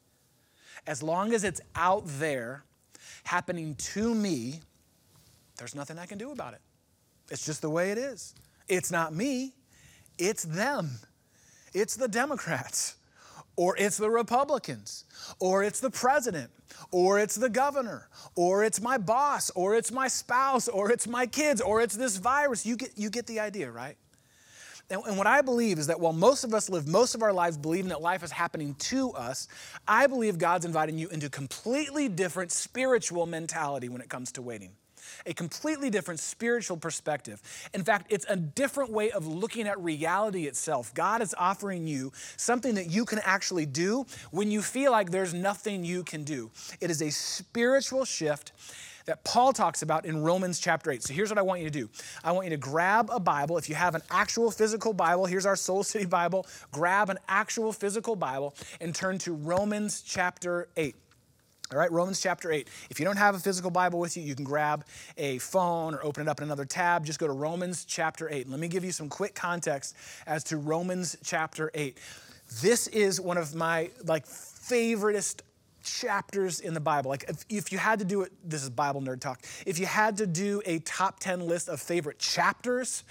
As 0.88 1.04
long 1.04 1.34
as 1.34 1.44
it's 1.44 1.62
out 1.75 2.04
there 2.06 2.63
happening 3.24 3.75
to 3.75 4.13
me, 4.13 4.62
there's 5.57 5.75
nothing 5.75 5.97
I 5.97 6.05
can 6.05 6.17
do 6.17 6.31
about 6.31 6.53
it. 6.53 6.62
It's 7.29 7.45
just 7.45 7.62
the 7.62 7.69
way 7.69 7.91
it 7.91 7.97
is. 7.97 8.35
It's 8.67 8.91
not 8.91 9.13
me, 9.13 9.53
it's 10.17 10.43
them. 10.43 11.00
It's 11.74 11.95
the 11.95 12.07
Democrats, 12.07 12.95
or 13.55 13.75
it's 13.77 13.97
the 13.97 14.09
Republicans, 14.09 15.03
or 15.39 15.63
it's 15.63 15.81
the 15.81 15.89
president, 15.89 16.50
or 16.91 17.19
it's 17.19 17.35
the 17.35 17.50
governor, 17.50 18.07
or 18.35 18.63
it's 18.63 18.81
my 18.81 18.97
boss, 18.97 19.50
or 19.51 19.75
it's 19.75 19.91
my 19.91 20.07
spouse, 20.07 20.67
or 20.67 20.91
it's 20.91 21.05
my 21.05 21.25
kids, 21.25 21.59
or 21.59 21.81
it's 21.81 21.95
this 21.95 22.15
virus. 22.17 22.65
You 22.65 22.77
get, 22.77 22.91
you 22.95 23.09
get 23.09 23.27
the 23.27 23.41
idea, 23.41 23.69
right? 23.69 23.97
And, 24.89 25.01
and, 25.05 25.17
what 25.17 25.27
I 25.27 25.41
believe 25.41 25.79
is 25.79 25.88
that 25.88 26.00
while 26.00 26.13
most 26.13 26.43
of 26.43 26.53
us 26.53 26.69
live 26.69 26.88
most 26.88 27.15
of 27.15 27.24
our 27.24 27.33
lives 27.33 27.57
believing 27.57 27.89
that 27.89 28.01
life 28.01 28.24
is 28.24 28.31
happening 28.31 28.75
to 28.75 29.12
us, 29.12 29.47
I 29.88 30.05
believe 30.05 30.38
God's 30.38 30.63
inviting 30.63 30.97
you 30.97 31.09
into 31.09 31.27
completely 31.29 32.07
different 32.07 32.51
spiritual 32.51 33.25
mentality 33.25 33.89
when 33.89 34.00
it 34.01 34.09
comes 34.09 34.31
to 34.33 34.43
waiting 34.43 34.71
a 35.25 35.34
completely 35.34 35.89
different 35.89 36.19
spiritual 36.19 36.77
perspective. 36.77 37.41
In 37.74 37.84
fact, 37.84 38.12
it's 38.12 38.25
a 38.29 38.36
different 38.36 38.91
way 38.91 39.12
of 39.12 39.27
looking 39.27 39.67
at 39.67 39.79
reality 39.79 40.45
itself. 40.45 40.93
God 40.93 41.22
is 41.22 41.36
offering 41.38 41.88
you 41.88 42.12
something 42.38 42.75
that 42.75 42.89
you 42.89 43.05
can 43.05 43.19
actually 43.24 43.65
do 43.65 44.05
when 44.31 44.51
you 44.51 44.62
feel 44.62 44.91
like 44.91 45.12
there's 45.12 45.34
nothing 45.34 45.84
you 45.84 46.03
can 46.03 46.24
do. 46.24 46.51
It 46.81 46.89
is 46.89 47.01
a 47.01 47.10
spiritual 47.12 48.05
shift 48.05 48.51
that 49.05 49.24
Paul 49.24 49.53
talks 49.53 49.81
about 49.81 50.05
in 50.05 50.22
Romans 50.22 50.60
chapter 50.60 50.91
8. 50.91 51.03
So 51.03 51.13
here's 51.13 51.29
what 51.29 51.38
I 51.38 51.43
want 51.43 51.62
you 51.62 51.69
to 51.69 51.79
do 51.79 51.89
I 52.24 52.31
want 52.31 52.45
you 52.45 52.51
to 52.51 52.57
grab 52.57 53.10
a 53.12 53.19
Bible. 53.19 53.57
If 53.57 53.69
you 53.69 53.75
have 53.75 53.95
an 53.95 54.01
actual 54.12 54.51
physical 54.51 54.93
Bible, 54.93 55.25
here's 55.25 55.45
our 55.45 55.55
Soul 55.55 55.84
City 55.84 56.05
Bible. 56.05 56.45
Grab 56.72 57.10
an 57.10 57.19
actual 57.27 57.72
physical 57.72 58.15
Bible 58.15 58.55
and 58.81 58.93
turn 58.93 59.17
to 59.19 59.34
Romans 59.34 60.01
chapter 60.01 60.67
8. 60.75 60.95
All 61.72 61.79
right, 61.79 61.91
Romans 61.91 62.22
chapter 62.22 62.51
8. 62.51 62.67
If 62.91 63.00
you 63.00 63.05
don't 63.05 63.17
have 63.17 63.34
a 63.34 63.39
physical 63.39 63.72
Bible 63.72 64.00
with 64.00 64.15
you, 64.15 64.22
you 64.22 64.36
can 64.36 64.45
grab 64.45 64.86
a 65.17 65.39
phone 65.39 65.95
or 65.95 66.05
open 66.05 66.27
it 66.27 66.29
up 66.29 66.39
in 66.39 66.43
another 66.43 66.63
tab. 66.63 67.03
Just 67.03 67.17
go 67.17 67.25
to 67.25 67.34
Romans 67.34 67.86
chapter 67.86 68.29
8. 68.31 68.48
Let 68.48 68.60
me 68.60 68.67
give 68.67 68.86
you 68.86 68.91
some 68.91 69.10
quick 69.10 69.34
context 69.34 69.95
as 70.27 70.43
to 70.45 70.57
Romans 70.57 71.17
chapter 71.24 71.72
8. 71.74 71.98
This 72.62 72.86
is 72.88 73.19
one 73.19 73.38
of 73.38 73.55
my 73.55 73.89
like 74.03 74.27
favoriteest 74.27 75.41
chapters 75.84 76.60
in 76.60 76.75
the 76.75 76.79
Bible. 76.79 77.10
Like 77.10 77.25
if, 77.27 77.43
if 77.50 77.72
you 77.72 77.79
had 77.79 77.98
to 77.98 78.05
do 78.05 78.22
it, 78.22 78.31
this 78.48 78.62
is 78.62 78.69
Bible 78.69 79.01
nerd 79.01 79.19
talk. 79.19 79.41
If 79.65 79.79
you 79.79 79.88
had 79.88 80.17
to 80.17 80.27
do 80.27 80.62
a 80.67 80.77
top 80.79 81.19
10 81.19 81.48
list 81.48 81.67
of 81.67 81.81
favorite 81.81 82.19
chapters, 82.19 83.03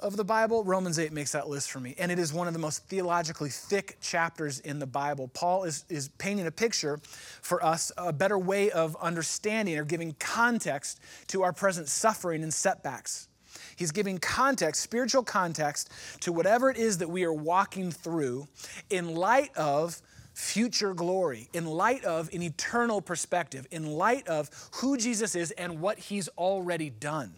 of 0.00 0.16
the 0.16 0.24
Bible, 0.24 0.62
Romans 0.62 0.98
8 0.98 1.12
makes 1.12 1.32
that 1.32 1.48
list 1.48 1.70
for 1.70 1.80
me. 1.80 1.94
And 1.98 2.12
it 2.12 2.18
is 2.18 2.32
one 2.32 2.46
of 2.46 2.52
the 2.52 2.58
most 2.58 2.84
theologically 2.84 3.50
thick 3.50 3.98
chapters 4.00 4.60
in 4.60 4.78
the 4.78 4.86
Bible. 4.86 5.28
Paul 5.28 5.64
is, 5.64 5.84
is 5.88 6.08
painting 6.18 6.46
a 6.46 6.50
picture 6.50 7.00
for 7.42 7.64
us, 7.64 7.90
a 7.96 8.12
better 8.12 8.38
way 8.38 8.70
of 8.70 8.96
understanding 9.00 9.76
or 9.76 9.84
giving 9.84 10.14
context 10.20 11.00
to 11.28 11.42
our 11.42 11.52
present 11.52 11.88
suffering 11.88 12.42
and 12.42 12.54
setbacks. 12.54 13.28
He's 13.74 13.90
giving 13.90 14.18
context, 14.18 14.82
spiritual 14.82 15.24
context, 15.24 15.90
to 16.20 16.32
whatever 16.32 16.70
it 16.70 16.76
is 16.76 16.98
that 16.98 17.08
we 17.08 17.24
are 17.24 17.32
walking 17.32 17.90
through 17.90 18.46
in 18.90 19.14
light 19.14 19.56
of 19.56 20.00
future 20.32 20.94
glory, 20.94 21.48
in 21.52 21.66
light 21.66 22.04
of 22.04 22.32
an 22.32 22.42
eternal 22.42 23.00
perspective, 23.00 23.66
in 23.72 23.86
light 23.86 24.28
of 24.28 24.50
who 24.74 24.96
Jesus 24.96 25.34
is 25.34 25.50
and 25.52 25.80
what 25.80 25.98
he's 25.98 26.28
already 26.38 26.90
done. 26.90 27.34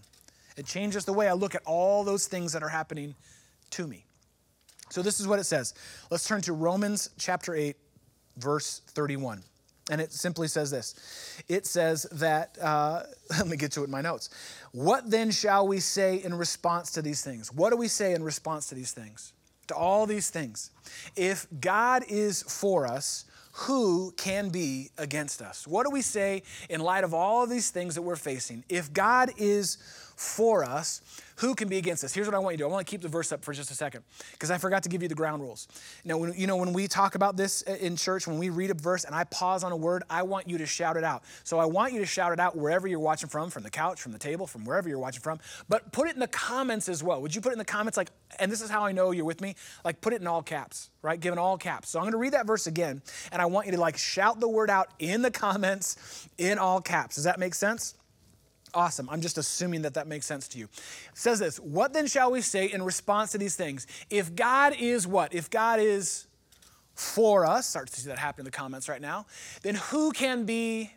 It 0.61 0.67
changes 0.67 1.07
the 1.07 1.15
way 1.15 1.27
I 1.27 1.33
look 1.33 1.55
at 1.55 1.63
all 1.65 2.05
those 2.05 2.27
things 2.27 2.53
that 2.53 2.63
are 2.63 2.69
happening 2.69 3.15
to 3.71 3.87
me. 3.87 4.05
So, 4.91 5.01
this 5.01 5.19
is 5.19 5.27
what 5.27 5.39
it 5.39 5.45
says. 5.45 5.73
Let's 6.11 6.29
turn 6.29 6.43
to 6.43 6.53
Romans 6.53 7.09
chapter 7.17 7.55
8, 7.55 7.75
verse 8.37 8.83
31. 8.89 9.43
And 9.91 10.03
it 10.03 10.13
simply 10.13 10.49
says 10.49 10.71
this 10.71 11.43
it 11.49 11.65
says 11.65 12.03
that, 12.13 12.59
uh, 12.61 13.05
let 13.31 13.49
me 13.49 13.57
get 13.57 13.73
to 13.73 13.81
it 13.81 13.85
in 13.85 13.91
my 13.91 14.03
notes. 14.03 14.29
What 14.73 15.11
then 15.11 15.31
shall 15.31 15.67
we 15.67 15.81
say 15.81 16.17
in 16.23 16.35
response 16.35 16.91
to 16.91 17.01
these 17.01 17.23
things? 17.23 17.51
What 17.51 17.71
do 17.71 17.79
we 17.79 17.89
say 17.89 18.13
in 18.13 18.23
response 18.23 18.69
to 18.69 18.75
these 18.75 18.93
things? 18.93 19.33
To 19.69 19.75
all 19.75 20.05
these 20.05 20.29
things. 20.29 20.73
If 21.17 21.47
God 21.59 22.05
is 22.07 22.43
for 22.43 22.87
us, 22.87 23.25
who 23.53 24.13
can 24.17 24.51
be 24.51 24.91
against 24.99 25.43
us? 25.43 25.67
What 25.67 25.85
do 25.85 25.91
we 25.91 26.03
say 26.03 26.43
in 26.69 26.81
light 26.81 27.03
of 27.03 27.15
all 27.15 27.43
of 27.43 27.51
these 27.51 27.71
things 27.71 27.95
that 27.95 28.03
we're 28.03 28.17
facing? 28.17 28.65
If 28.69 28.93
God 28.93 29.33
is 29.39 29.79
for 30.21 30.63
us, 30.63 31.01
who 31.37 31.55
can 31.55 31.67
be 31.67 31.79
against 31.79 32.05
us? 32.05 32.13
Here's 32.13 32.27
what 32.27 32.35
I 32.35 32.39
want 32.39 32.53
you 32.53 32.59
to 32.59 32.65
do. 32.65 32.69
I 32.69 32.71
want 32.71 32.87
to 32.87 32.91
keep 32.91 33.01
the 33.01 33.09
verse 33.09 33.33
up 33.33 33.43
for 33.43 33.55
just 33.55 33.71
a 33.71 33.75
second 33.75 34.05
because 34.33 34.51
I 34.51 34.59
forgot 34.59 34.83
to 34.83 34.91
give 34.91 35.01
you 35.01 35.09
the 35.09 35.15
ground 35.15 35.41
rules. 35.41 35.67
Now, 36.05 36.19
when, 36.19 36.35
you 36.35 36.47
know, 36.47 36.59
when 36.59 36.75
we 36.75 36.89
talk 36.89 37.15
about 37.15 37.39
this 37.39 37.63
in 37.63 37.97
church, 37.97 38.27
when 38.27 38.37
we 38.37 38.51
read 38.51 38.71
a 38.71 38.75
verse 38.75 39.05
and 39.05 39.15
I 39.15 39.25
pause 39.25 39.65
on 39.65 39.73
a 39.73 39.77
word, 39.77 40.03
I 40.11 40.23
want 40.25 40.47
you 40.47 40.59
to 40.59 40.67
shout 40.67 40.99
it 40.99 41.05
out. 41.05 41.25
So 41.43 41.59
I 41.59 41.65
want 41.65 41.95
you 41.95 42.01
to 42.01 42.07
shout 42.07 42.35
it 42.35 42.39
out 42.39 42.55
wherever 42.55 42.87
you're 42.87 42.99
watching 42.99 43.31
from, 43.31 43.49
from 43.49 43.63
the 43.63 43.71
couch, 43.71 44.03
from 44.03 44.13
the 44.13 44.19
table, 44.19 44.47
from 44.47 44.67
wherever 44.67 44.91
you're 44.91 44.99
watching 44.99 45.23
from. 45.23 45.39
But 45.71 45.91
put 45.91 46.07
it 46.07 46.13
in 46.13 46.21
the 46.21 46.29
comments 46.29 46.91
as 46.91 47.03
well. 47.03 47.23
Would 47.23 47.35
you 47.35 47.41
put 47.41 47.49
it 47.49 47.53
in 47.55 47.59
the 47.59 47.65
comments 47.65 47.97
like, 47.97 48.11
and 48.39 48.53
this 48.53 48.61
is 48.61 48.69
how 48.69 48.85
I 48.85 48.93
know 48.93 49.13
you're 49.13 49.25
with 49.25 49.41
me? 49.41 49.57
Like 49.87 50.03
put 50.03 50.13
it 50.13 50.21
in 50.21 50.27
all 50.27 50.43
caps, 50.43 50.91
right? 51.01 51.19
Given 51.19 51.39
all 51.39 51.57
caps. 51.57 51.89
So 51.89 51.99
I'm 51.99 52.05
going 52.05 52.13
to 52.13 52.19
read 52.19 52.35
that 52.35 52.47
verse 52.47 52.67
again, 52.67 53.01
and 53.33 53.41
I 53.41 53.47
want 53.47 53.65
you 53.65 53.73
to 53.73 53.81
like 53.81 53.97
shout 53.97 54.39
the 54.39 54.49
word 54.49 54.69
out 54.69 54.89
in 54.99 55.23
the 55.23 55.31
comments 55.31 56.29
in 56.37 56.59
all 56.59 56.83
caps. 56.83 57.15
Does 57.15 57.25
that 57.25 57.39
make 57.39 57.55
sense? 57.55 57.95
Awesome. 58.73 59.09
I'm 59.11 59.21
just 59.21 59.39
assuming 59.39 59.83
that 59.83 59.95
that 59.95 60.07
makes 60.07 60.27
sense 60.27 60.47
to 60.49 60.59
you. 60.59 60.65
It 60.65 60.71
says 61.15 61.39
this 61.39 61.59
What 61.59 61.93
then 61.93 62.07
shall 62.07 62.31
we 62.31 62.41
say 62.41 62.67
in 62.71 62.83
response 62.83 63.33
to 63.33 63.39
these 63.39 63.57
things? 63.57 63.87
If 64.11 64.35
God 64.35 64.75
is 64.79 65.07
what? 65.07 65.35
If 65.35 65.51
God 65.51 65.81
is 65.81 66.27
for 66.95 67.47
us, 67.47 67.67
start 67.67 67.89
to 67.89 68.01
see 68.01 68.09
that 68.09 68.19
happen 68.19 68.43
in 68.43 68.45
the 68.45 68.51
comments 68.51 68.89
right 68.89 69.01
now, 69.01 69.27
then 69.63 69.75
who 69.75 70.13
can 70.13 70.45
be 70.45 70.93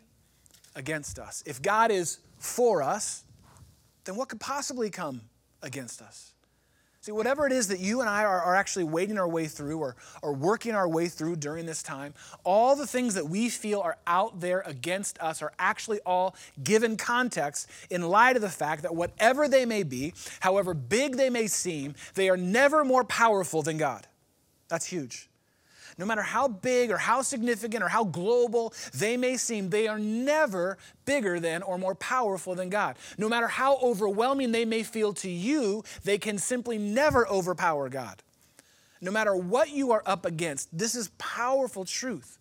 against 0.76 1.18
us? 1.18 1.42
If 1.46 1.62
God 1.62 1.90
is 1.90 2.18
for 2.38 2.82
us, 2.82 3.24
then 4.04 4.16
what 4.16 4.28
could 4.28 4.40
possibly 4.40 4.90
come 4.90 5.22
against 5.62 6.02
us? 6.02 6.33
See, 7.04 7.12
whatever 7.12 7.46
it 7.46 7.52
is 7.52 7.68
that 7.68 7.80
you 7.80 8.00
and 8.00 8.08
I 8.08 8.24
are, 8.24 8.40
are 8.40 8.56
actually 8.56 8.84
wading 8.84 9.18
our 9.18 9.28
way 9.28 9.44
through 9.44 9.78
or, 9.78 9.94
or 10.22 10.32
working 10.32 10.74
our 10.74 10.88
way 10.88 11.08
through 11.08 11.36
during 11.36 11.66
this 11.66 11.82
time, 11.82 12.14
all 12.44 12.76
the 12.76 12.86
things 12.86 13.12
that 13.12 13.28
we 13.28 13.50
feel 13.50 13.82
are 13.82 13.98
out 14.06 14.40
there 14.40 14.62
against 14.64 15.20
us 15.20 15.42
are 15.42 15.52
actually 15.58 16.00
all 16.06 16.34
given 16.62 16.96
context 16.96 17.68
in 17.90 18.08
light 18.08 18.36
of 18.36 18.40
the 18.40 18.48
fact 18.48 18.80
that 18.84 18.94
whatever 18.94 19.48
they 19.48 19.66
may 19.66 19.82
be, 19.82 20.14
however 20.40 20.72
big 20.72 21.18
they 21.18 21.28
may 21.28 21.46
seem, 21.46 21.94
they 22.14 22.30
are 22.30 22.38
never 22.38 22.86
more 22.86 23.04
powerful 23.04 23.60
than 23.60 23.76
God. 23.76 24.06
That's 24.68 24.86
huge. 24.86 25.28
No 25.96 26.06
matter 26.06 26.22
how 26.22 26.48
big 26.48 26.90
or 26.90 26.96
how 26.96 27.22
significant 27.22 27.82
or 27.82 27.88
how 27.88 28.04
global 28.04 28.72
they 28.92 29.16
may 29.16 29.36
seem, 29.36 29.70
they 29.70 29.86
are 29.86 29.98
never 29.98 30.76
bigger 31.04 31.38
than 31.38 31.62
or 31.62 31.78
more 31.78 31.94
powerful 31.94 32.54
than 32.54 32.68
God. 32.68 32.96
No 33.16 33.28
matter 33.28 33.46
how 33.46 33.76
overwhelming 33.78 34.52
they 34.52 34.64
may 34.64 34.82
feel 34.82 35.12
to 35.14 35.30
you, 35.30 35.84
they 36.02 36.18
can 36.18 36.38
simply 36.38 36.78
never 36.78 37.28
overpower 37.28 37.88
God. 37.88 38.22
No 39.00 39.10
matter 39.10 39.36
what 39.36 39.70
you 39.70 39.92
are 39.92 40.02
up 40.06 40.24
against, 40.24 40.76
this 40.76 40.94
is 40.94 41.08
powerful 41.18 41.84
truth. 41.84 42.38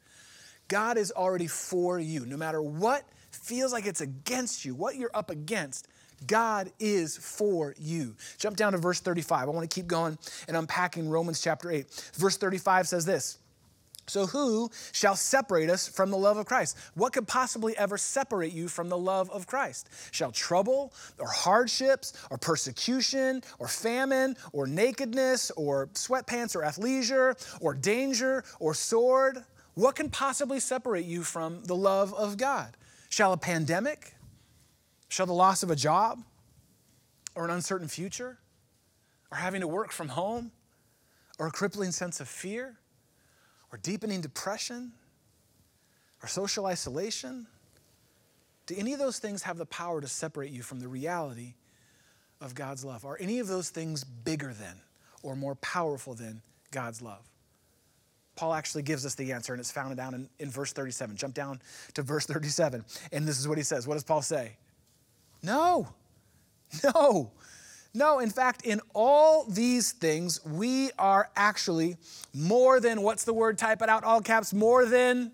God 0.68 0.98
is 0.98 1.12
already 1.12 1.48
for 1.48 2.00
you. 2.00 2.26
No 2.26 2.38
matter 2.38 2.62
what 2.62 3.04
feels 3.32 3.74
like 3.74 3.86
it's 3.86 4.02
against 4.02 4.64
you, 4.66 4.74
what 4.74 4.96
you're 4.96 5.12
up 5.14 5.30
against, 5.30 5.88
God 6.26 6.72
is 6.80 7.18
for 7.18 7.76
you. 7.78 8.16
Jump 8.38 8.56
down 8.56 8.72
to 8.72 8.78
verse 8.78 9.00
35. 9.00 9.48
I 9.48 9.52
want 9.52 9.70
to 9.70 9.74
keep 9.74 9.88
going 9.88 10.18
and 10.48 10.56
unpacking 10.56 11.10
Romans 11.10 11.42
chapter 11.42 11.70
8. 11.70 12.12
Verse 12.16 12.38
35 12.38 12.88
says 12.88 13.06
this 13.06 13.40
so, 14.06 14.26
who 14.26 14.70
shall 14.92 15.16
separate 15.16 15.70
us 15.70 15.88
from 15.88 16.12
the 16.12 16.18
love 16.18 16.36
of 16.36 16.46
Christ? 16.46 16.78
What 16.94 17.14
could 17.14 17.26
possibly 17.26 17.78
ever 17.78 17.98
separate 17.98 18.52
you 18.52 18.68
from 18.68 18.90
the 18.90 18.98
love 18.98 19.30
of 19.32 19.48
Christ? 19.48 19.90
Shall 20.12 20.32
trouble, 20.32 20.94
or 21.20 21.28
hardships, 21.28 22.14
or 22.30 22.38
persecution, 22.38 23.42
or 23.60 23.68
famine, 23.70 24.36
or 24.52 24.68
nakedness, 24.68 25.52
or 25.52 25.88
sweatpants, 25.94 26.54
or 26.54 26.64
athleisure, 26.64 27.36
or 27.62 27.74
danger, 27.74 28.44
or 28.60 28.74
sword? 28.74 29.46
What 29.76 29.96
can 29.96 30.10
possibly 30.10 30.60
separate 30.60 31.06
you 31.06 31.24
from 31.24 31.64
the 31.64 31.76
love 31.76 32.14
of 32.14 32.36
God? 32.38 32.76
Shall 33.10 33.32
a 33.32 33.38
pandemic? 33.38 34.16
Shall 35.08 35.28
the 35.28 35.34
loss 35.34 35.64
of 35.64 35.72
a 35.72 35.76
job? 35.78 36.24
Or 37.36 37.46
an 37.46 37.52
uncertain 37.52 37.88
future? 37.88 38.38
Or 39.32 39.38
having 39.38 39.62
to 39.62 39.68
work 39.68 39.94
from 39.94 40.10
home? 40.10 40.52
Or 41.40 41.48
a 41.48 41.52
crippling 41.52 41.92
sense 41.92 42.20
of 42.20 42.28
fear? 42.28 42.78
Or 43.74 43.78
deepening 43.78 44.22
depression 44.22 44.92
or 46.22 46.28
social 46.28 46.68
isolation? 46.68 47.48
Do 48.68 48.76
any 48.78 48.94
of 48.94 49.00
those 49.00 49.18
things 49.18 49.42
have 49.44 49.58
the 49.58 49.66
power 49.66 50.00
to 50.00 50.08
separate 50.08 50.52
you 50.52 50.62
from 50.62 50.80
the 50.80 50.88
reality 50.88 51.56
of 52.40 52.54
God's 52.54 52.86
love? 52.86 53.04
Are 53.04 53.18
any 53.20 53.40
of 53.40 53.48
those 53.48 53.72
things 53.72 54.04
bigger 54.04 54.54
than 54.54 54.80
or 55.24 55.36
more 55.36 55.56
powerful 55.56 56.14
than 56.14 56.44
God's 56.72 57.02
love? 57.02 57.28
Paul 58.36 58.54
actually 58.54 58.84
gives 58.84 59.06
us 59.06 59.16
the 59.16 59.32
answer, 59.32 59.54
and 59.54 59.60
it's 59.60 59.72
found 59.72 59.98
down 59.98 60.14
in, 60.14 60.30
in 60.40 60.50
verse 60.50 60.72
37. 60.72 61.16
Jump 61.16 61.34
down 61.34 61.60
to 61.96 62.04
verse 62.04 62.26
37, 62.26 62.86
and 63.12 63.28
this 63.28 63.40
is 63.40 63.48
what 63.48 63.58
he 63.58 63.64
says. 63.64 63.88
What 63.88 63.96
does 63.96 64.04
Paul 64.04 64.22
say? 64.22 64.54
No, 65.42 65.88
no. 66.84 67.32
No, 67.96 68.20
in 68.20 68.32
fact, 68.32 68.66
in 68.66 68.82
all 68.96 69.46
these 69.46 69.92
things, 69.92 70.44
we 70.44 70.90
are 70.98 71.30
actually 71.36 71.98
more 72.34 72.80
than, 72.80 73.04
what's 73.04 73.24
the 73.24 73.34
word? 73.34 73.58
Type 73.58 73.84
it 73.84 73.90
out, 73.90 74.04
all 74.04 74.20
caps, 74.20 74.52
more 74.52 74.86
than 74.86 75.32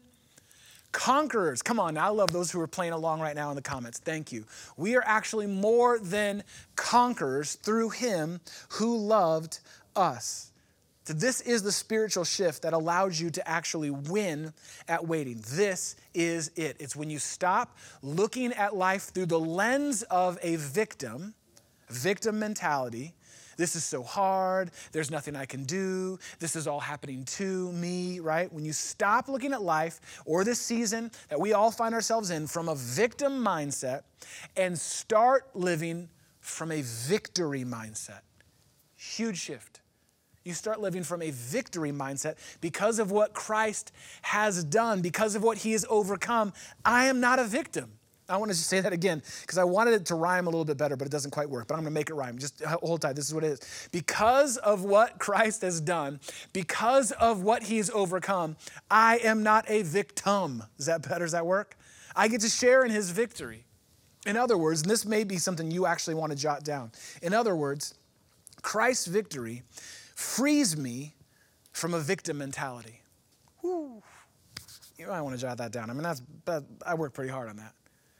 conquerors. 0.91 1.62
Come 1.62 1.79
on, 1.79 1.97
I 1.97 2.10
love 2.10 2.31
those 2.31 2.51
who 2.51 2.60
are 2.60 2.67
playing 2.67 2.91
along 2.91 3.21
right 3.21 3.36
now 3.36 3.49
in 3.49 3.55
the 3.55 3.62
comments. 3.62 3.99
Thank 3.99 4.34
you. 4.34 4.43
We 4.75 4.97
are 4.97 5.03
actually 5.05 5.47
more 5.47 5.99
than 5.99 6.43
conquerors 6.75 7.55
through 7.55 7.91
him 7.91 8.41
who 8.71 8.97
loved 8.97 9.60
us. 9.95 10.51
So 11.05 11.13
this 11.13 11.41
is 11.41 11.63
the 11.63 11.71
spiritual 11.71 12.23
shift 12.23 12.62
that 12.63 12.73
allows 12.73 13.19
you 13.19 13.29
to 13.31 13.49
actually 13.49 13.89
win 13.89 14.53
at 14.88 15.07
waiting. 15.07 15.41
This 15.51 15.95
is 16.13 16.51
it. 16.55 16.75
It's 16.79 16.95
when 16.95 17.10
you 17.10 17.19
stop 17.19 17.77
looking 18.03 18.51
at 18.53 18.75
life 18.75 19.13
through 19.13 19.27
the 19.27 19.39
lens 19.39 20.03
of 20.03 20.38
a 20.43 20.57
victim 20.57 21.34
victim 21.89 22.39
mentality. 22.39 23.13
This 23.60 23.75
is 23.75 23.84
so 23.84 24.04
hard. 24.04 24.71
There's 24.93 25.12
nothing 25.12 25.36
I 25.36 25.45
can 25.45 25.65
do. 25.65 26.17
This 26.39 26.56
is 26.56 26.65
all 26.65 26.80
happening 26.80 27.25
to 27.25 27.71
me, 27.73 28.21
right? 28.21 28.52
When 28.54 28.63
you 28.63 28.71
stop 28.71 29.28
looking 29.28 29.52
at 29.52 29.62
life 29.62 29.99
or 30.25 30.45
this 30.45 30.62
season 30.62 31.12
that 31.28 31.39
we 31.41 31.52
all 31.52 31.69
find 31.69 31.93
ourselves 31.93 32.32
in 32.32 32.47
from 32.47 32.69
a 32.69 32.75
victim 32.75 33.43
mindset 33.43 34.04
and 34.56 34.80
start 34.80 35.49
living 35.56 36.08
from 36.39 36.71
a 36.71 36.82
victory 36.82 37.65
mindset. 37.65 38.21
Huge 38.95 39.38
shift. 39.38 39.82
You 40.45 40.54
start 40.54 40.80
living 40.80 41.04
from 41.04 41.21
a 41.21 41.32
victory 41.32 41.91
mindset 41.91 42.36
because 42.62 42.97
of 42.97 43.12
what 43.12 43.34
Christ 43.34 43.91
has 44.21 44.63
done, 44.63 45.02
because 45.02 45.36
of 45.36 45.43
what 45.43 45.60
he 45.60 45.73
has 45.73 45.86
overcome. 45.89 46.54
I 46.86 47.08
am 47.08 47.19
not 47.19 47.39
a 47.39 47.43
victim. 47.43 47.98
I 48.29 48.37
want 48.37 48.51
to 48.51 48.57
just 48.57 48.69
say 48.69 48.79
that 48.79 48.93
again 48.93 49.23
because 49.41 49.57
I 49.57 49.63
wanted 49.63 49.95
it 49.95 50.05
to 50.07 50.15
rhyme 50.15 50.45
a 50.47 50.49
little 50.49 50.65
bit 50.65 50.77
better, 50.77 50.95
but 50.95 51.07
it 51.07 51.11
doesn't 51.11 51.31
quite 51.31 51.49
work. 51.49 51.67
But 51.67 51.75
I'm 51.75 51.81
going 51.81 51.93
to 51.93 51.99
make 51.99 52.09
it 52.09 52.13
rhyme. 52.13 52.37
Just 52.37 52.61
uh, 52.61 52.77
hold 52.81 53.01
tight. 53.01 53.15
This 53.15 53.27
is 53.27 53.33
what 53.33 53.43
it 53.43 53.53
is. 53.53 53.89
Because 53.91 54.57
of 54.57 54.83
what 54.83 55.17
Christ 55.17 55.63
has 55.63 55.81
done, 55.81 56.19
because 56.53 57.11
of 57.13 57.41
what 57.41 57.63
he's 57.63 57.89
overcome, 57.89 58.55
I 58.89 59.17
am 59.23 59.41
not 59.41 59.65
a 59.67 59.81
victim. 59.81 60.63
Is 60.77 60.85
that 60.85 61.01
better? 61.01 61.25
Does 61.25 61.31
that 61.31 61.45
work? 61.45 61.75
I 62.15 62.27
get 62.27 62.41
to 62.41 62.49
share 62.49 62.85
in 62.85 62.91
his 62.91 63.09
victory. 63.09 63.65
In 64.25 64.37
other 64.37 64.57
words, 64.57 64.81
and 64.81 64.91
this 64.91 65.05
may 65.05 65.23
be 65.23 65.37
something 65.37 65.71
you 65.71 65.85
actually 65.85 66.15
want 66.15 66.31
to 66.31 66.37
jot 66.37 66.63
down. 66.63 66.91
In 67.21 67.33
other 67.33 67.55
words, 67.55 67.95
Christ's 68.61 69.07
victory 69.07 69.63
frees 70.15 70.77
me 70.77 71.15
from 71.71 71.93
a 71.93 71.99
victim 71.99 72.37
mentality. 72.37 73.01
Whew. 73.61 74.03
You 74.97 75.07
might 75.07 75.21
want 75.21 75.35
to 75.35 75.41
jot 75.41 75.57
that 75.59 75.71
down. 75.71 75.89
I 75.89 75.93
mean, 75.93 76.03
that's, 76.03 76.21
that, 76.45 76.63
I 76.85 76.93
work 76.93 77.13
pretty 77.13 77.31
hard 77.31 77.47
on 77.47 77.55
that. 77.57 77.73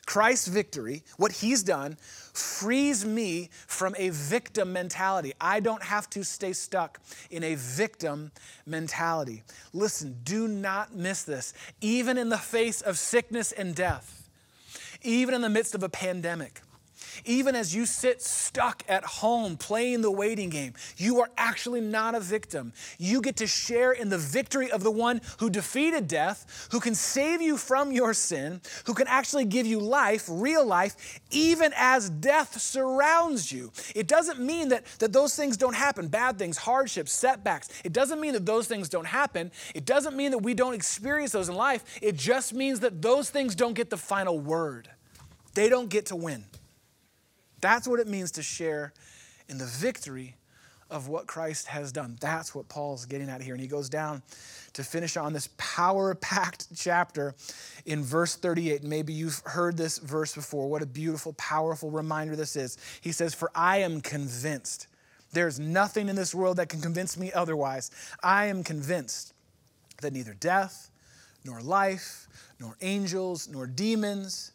Christ's 0.10 0.48
victory, 0.48 1.04
what 1.18 1.32
he's 1.32 1.62
done, 1.62 1.96
frees 2.34 3.06
me 3.06 3.52
from 3.68 3.94
a 3.96 4.10
victim 4.10 4.74
mentality. 4.74 5.34
I 5.40 5.60
don't 5.60 5.84
have 5.84 6.10
to 6.10 6.24
stay 6.24 6.52
stuck 6.54 7.00
in 7.30 7.44
a 7.44 7.54
victim 7.54 8.32
mentality. 8.66 9.44
Listen, 9.72 10.18
do 10.24 10.48
not 10.48 10.96
miss 10.96 11.22
this. 11.22 11.54
Even 11.80 12.18
in 12.18 12.30
the 12.30 12.40
face 12.40 12.82
of 12.82 12.98
sickness 12.98 13.52
and 13.52 13.76
death, 13.76 14.28
even 15.04 15.36
in 15.36 15.42
the 15.42 15.50
midst 15.50 15.76
of 15.76 15.84
a 15.84 15.90
pandemic, 15.90 16.62
even 17.26 17.56
as 17.56 17.76
you 17.76 17.86
sit 17.86 18.22
stuck 18.22 18.84
at 18.88 19.04
home 19.04 19.58
playing 19.58 20.02
the 20.02 20.12
waiting 20.12 20.50
game, 20.50 20.74
you 20.98 21.20
are 21.22 21.30
actually 21.38 21.82
not 21.82 22.16
a 22.16 22.20
victim. 22.20 22.74
You 22.98 23.22
get 23.22 23.38
to 23.38 23.48
share 23.48 23.92
in 23.92 24.10
the 24.10 24.18
victory 24.18 24.72
of 24.72 24.84
the 24.84 24.92
one 24.92 25.22
who 25.40 25.50
defeated 25.50 26.08
death, 26.08 26.68
who 26.72 26.80
can 26.80 26.96
save 26.96 27.42
you 27.42 27.58
from 27.58 27.92
your 27.92 28.14
sin, 28.14 28.62
who 28.86 28.94
can 28.94 29.08
actually 29.08 29.46
give 29.46 29.66
you 29.66 29.80
life, 29.80 30.26
real 30.30 30.66
life, 30.66 31.20
even 31.32 31.72
as 31.76 32.10
death 32.10 32.60
surrounds 32.60 33.52
you. 33.52 33.72
It 33.96 34.08
doesn't 34.08 34.40
mean 34.40 34.70
that, 34.70 34.86
that 35.00 35.14
those 35.14 35.36
things 35.36 35.58
don't 35.58 35.76
happen 35.76 36.08
bad 36.08 36.38
things, 36.38 36.58
hardships, 36.58 37.12
setbacks. 37.12 37.70
It 37.84 37.94
doesn't 37.94 38.20
mean 38.20 38.34
that 38.34 38.46
those 38.46 38.68
things 38.68 38.90
don't 38.90 39.08
happen. 39.08 39.52
It 39.76 39.86
doesn't 39.86 40.16
mean 40.16 40.32
that 40.32 40.40
we 40.40 40.54
don't 40.54 40.74
experience 40.74 41.32
those 41.32 41.50
in 41.50 41.56
life. 41.56 41.84
It 42.02 42.16
just 42.16 42.54
means 42.54 42.80
that 42.82 43.02
those 43.02 43.30
things 43.30 43.56
don't 43.56 43.74
get 43.74 43.90
the 43.90 43.98
final 43.98 44.40
word, 44.40 44.90
they 45.54 45.70
don't 45.70 45.90
get 45.90 46.08
to 46.08 46.16
win. 46.16 46.46
That's 47.62 47.88
what 47.88 48.00
it 48.00 48.08
means 48.08 48.32
to 48.32 48.44
share 48.44 48.94
in 49.48 49.58
the 49.58 49.66
victory 49.66 50.36
of 50.90 51.08
what 51.08 51.28
Christ 51.28 51.68
has 51.68 51.92
done. 51.92 52.18
That's 52.20 52.56
what 52.56 52.68
Paul's 52.68 53.06
getting 53.06 53.30
at 53.30 53.42
here. 53.42 53.54
And 53.54 53.62
he 53.62 53.68
goes 53.68 53.90
down 53.90 54.24
to 54.74 54.84
finish 54.84 55.18
on 55.18 55.34
this 55.34 55.50
power 55.58 56.16
packed 56.16 56.68
chapter 56.76 57.36
in 57.86 58.04
verse 58.04 58.36
38. 58.36 58.84
Maybe 58.84 59.14
you've 59.14 59.42
heard 59.46 59.78
this 59.78 60.00
verse 60.00 60.34
before. 60.34 60.68
What 60.68 60.82
a 60.82 60.88
beautiful, 60.88 61.34
powerful 61.34 61.92
reminder 61.92 62.36
this 62.36 62.56
is. 62.56 62.78
He 63.02 63.12
says, 63.12 63.34
For 63.36 63.52
I 63.54 63.78
am 63.78 64.02
convinced. 64.02 64.88
There's 65.32 65.60
nothing 65.60 66.10
in 66.10 66.16
this 66.16 66.34
world 66.34 66.58
that 66.58 66.70
can 66.70 66.82
convince 66.82 67.18
me 67.18 67.32
otherwise. 67.32 67.92
I 68.24 68.46
am 68.46 68.64
convinced 68.64 69.34
that 70.02 70.14
neither 70.14 70.34
death, 70.34 70.90
nor 71.46 71.62
life, 71.62 72.28
nor 72.60 72.76
angels, 72.82 73.48
nor 73.48 73.68
demons, 73.68 74.54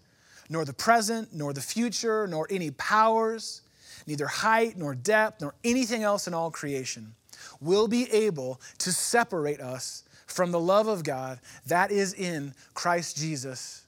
nor 0.48 0.64
the 0.64 0.72
present, 0.72 1.32
nor 1.32 1.52
the 1.52 1.60
future, 1.60 2.26
nor 2.26 2.46
any 2.50 2.70
powers, 2.72 3.62
neither 4.06 4.26
height, 4.26 4.76
nor 4.76 4.94
depth, 4.94 5.40
nor 5.40 5.54
anything 5.64 6.02
else 6.02 6.26
in 6.26 6.34
all 6.34 6.50
creation 6.50 7.14
will 7.60 7.88
be 7.88 8.10
able 8.12 8.60
to 8.78 8.92
separate 8.92 9.60
us 9.60 10.04
from 10.26 10.50
the 10.50 10.60
love 10.60 10.88
of 10.88 11.04
God 11.04 11.40
that 11.66 11.90
is 11.90 12.14
in 12.14 12.54
Christ 12.74 13.16
Jesus 13.16 13.86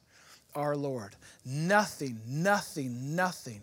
our 0.54 0.76
Lord. 0.76 1.14
Nothing, 1.44 2.20
nothing, 2.26 3.14
nothing. 3.14 3.60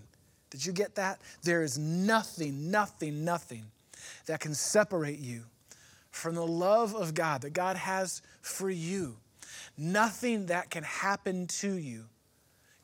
Did 0.49 0.65
you 0.65 0.71
get 0.71 0.95
that? 0.95 1.19
There 1.41 1.63
is 1.63 1.77
nothing, 1.77 2.69
nothing, 2.69 3.25
nothing 3.25 3.65
that 4.27 4.39
can 4.39 4.53
separate 4.53 5.19
you 5.19 5.43
from 6.11 6.35
the 6.35 6.45
love 6.45 6.95
of 6.95 7.13
God 7.13 7.41
that 7.41 7.53
God 7.53 7.75
has 7.75 8.21
for 8.41 8.69
you. 8.69 9.17
Nothing 9.77 10.47
that 10.47 10.69
can 10.69 10.83
happen 10.83 11.47
to 11.47 11.73
you 11.73 12.05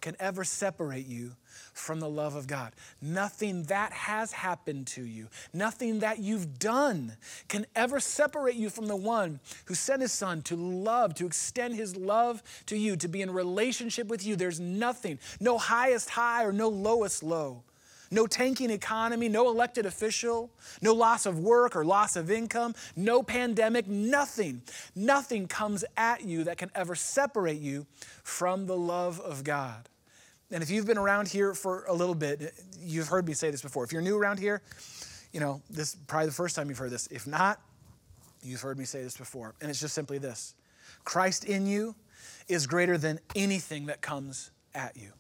can 0.02 0.16
ever 0.20 0.44
separate 0.44 1.06
you 1.06 1.36
from 1.74 2.00
the 2.00 2.10
love 2.10 2.36
of 2.36 2.48
God. 2.48 2.74
Nothing 3.02 3.64
that 3.64 3.92
has 3.92 4.32
happened 4.32 4.88
to 4.88 5.04
you, 5.04 5.28
nothing 5.54 6.00
that 6.00 6.20
you've 6.20 6.60
done 6.60 7.18
can 7.48 7.66
ever 7.76 8.00
separate 8.00 8.56
you 8.56 8.70
from 8.70 8.88
the 8.88 8.96
one 8.96 9.40
who 9.66 9.76
sent 9.76 10.02
his 10.02 10.12
son 10.12 10.42
to 10.44 10.56
love, 10.56 11.14
to 11.16 11.26
extend 11.26 11.76
his 11.76 11.96
love 11.96 12.44
to 12.68 12.78
you, 12.78 12.96
to 12.98 13.08
be 13.08 13.22
in 13.22 13.32
relationship 13.32 14.08
with 14.08 14.26
you. 14.26 14.36
There's 14.36 14.60
nothing, 14.60 15.20
no 15.40 15.58
highest 15.58 16.10
high 16.10 16.44
or 16.44 16.52
no 16.52 16.70
lowest 16.70 17.24
low 17.24 17.64
no 18.12 18.28
tanking 18.28 18.70
economy, 18.70 19.30
no 19.30 19.50
elected 19.50 19.86
official, 19.86 20.50
no 20.82 20.94
loss 20.94 21.26
of 21.26 21.40
work 21.40 21.76
or 21.76 21.86
loss 21.86 22.16
of 22.16 22.32
income, 22.32 22.76
no 22.96 23.24
pandemic, 23.24 23.88
nothing, 23.88 24.62
nothing 24.96 25.48
comes 25.48 25.86
at 25.98 26.24
you 26.24 26.44
that 26.46 26.58
can 26.58 26.72
ever 26.76 26.96
separate 26.96 27.60
you 27.60 27.86
from 28.24 28.66
the 28.66 28.78
love 28.78 29.20
of 29.20 29.44
God. 29.44 29.90
And 30.52 30.64
if 30.64 30.70
you've 30.70 30.88
been 30.88 30.98
around 30.98 31.28
here 31.28 31.54
for 31.54 31.86
a 31.86 31.94
little 31.94 32.16
bit, 32.16 32.54
you've 32.80 33.08
heard 33.08 33.28
me 33.28 33.34
say 33.34 33.52
this 33.52 33.62
before. 33.62 33.84
If 33.84 33.92
you're 33.92 34.02
new 34.02 34.18
around 34.18 34.40
here, 34.40 34.62
you 35.32 35.40
know, 35.40 35.62
this 35.70 35.90
is 35.90 35.96
probably 36.08 36.28
the 36.28 36.34
first 36.34 36.56
time 36.56 36.70
you've 36.70 36.80
heard 36.80 36.92
this. 36.92 37.08
If 37.12 37.28
not, 37.28 37.62
you've 38.42 38.62
heard 38.62 38.80
me 38.80 38.86
say 38.86 39.04
this 39.04 39.16
before. 39.16 39.54
And 39.62 39.70
it's 39.70 39.80
just 39.80 39.94
simply 39.94 40.18
this 40.18 40.56
Christ 41.04 41.46
in 41.46 41.68
you 41.68 41.96
is 42.48 42.66
greater 42.66 42.98
than 42.98 43.20
anything 43.36 43.86
that 43.88 44.02
comes 44.02 44.50
at 44.74 44.98
you. 44.98 45.12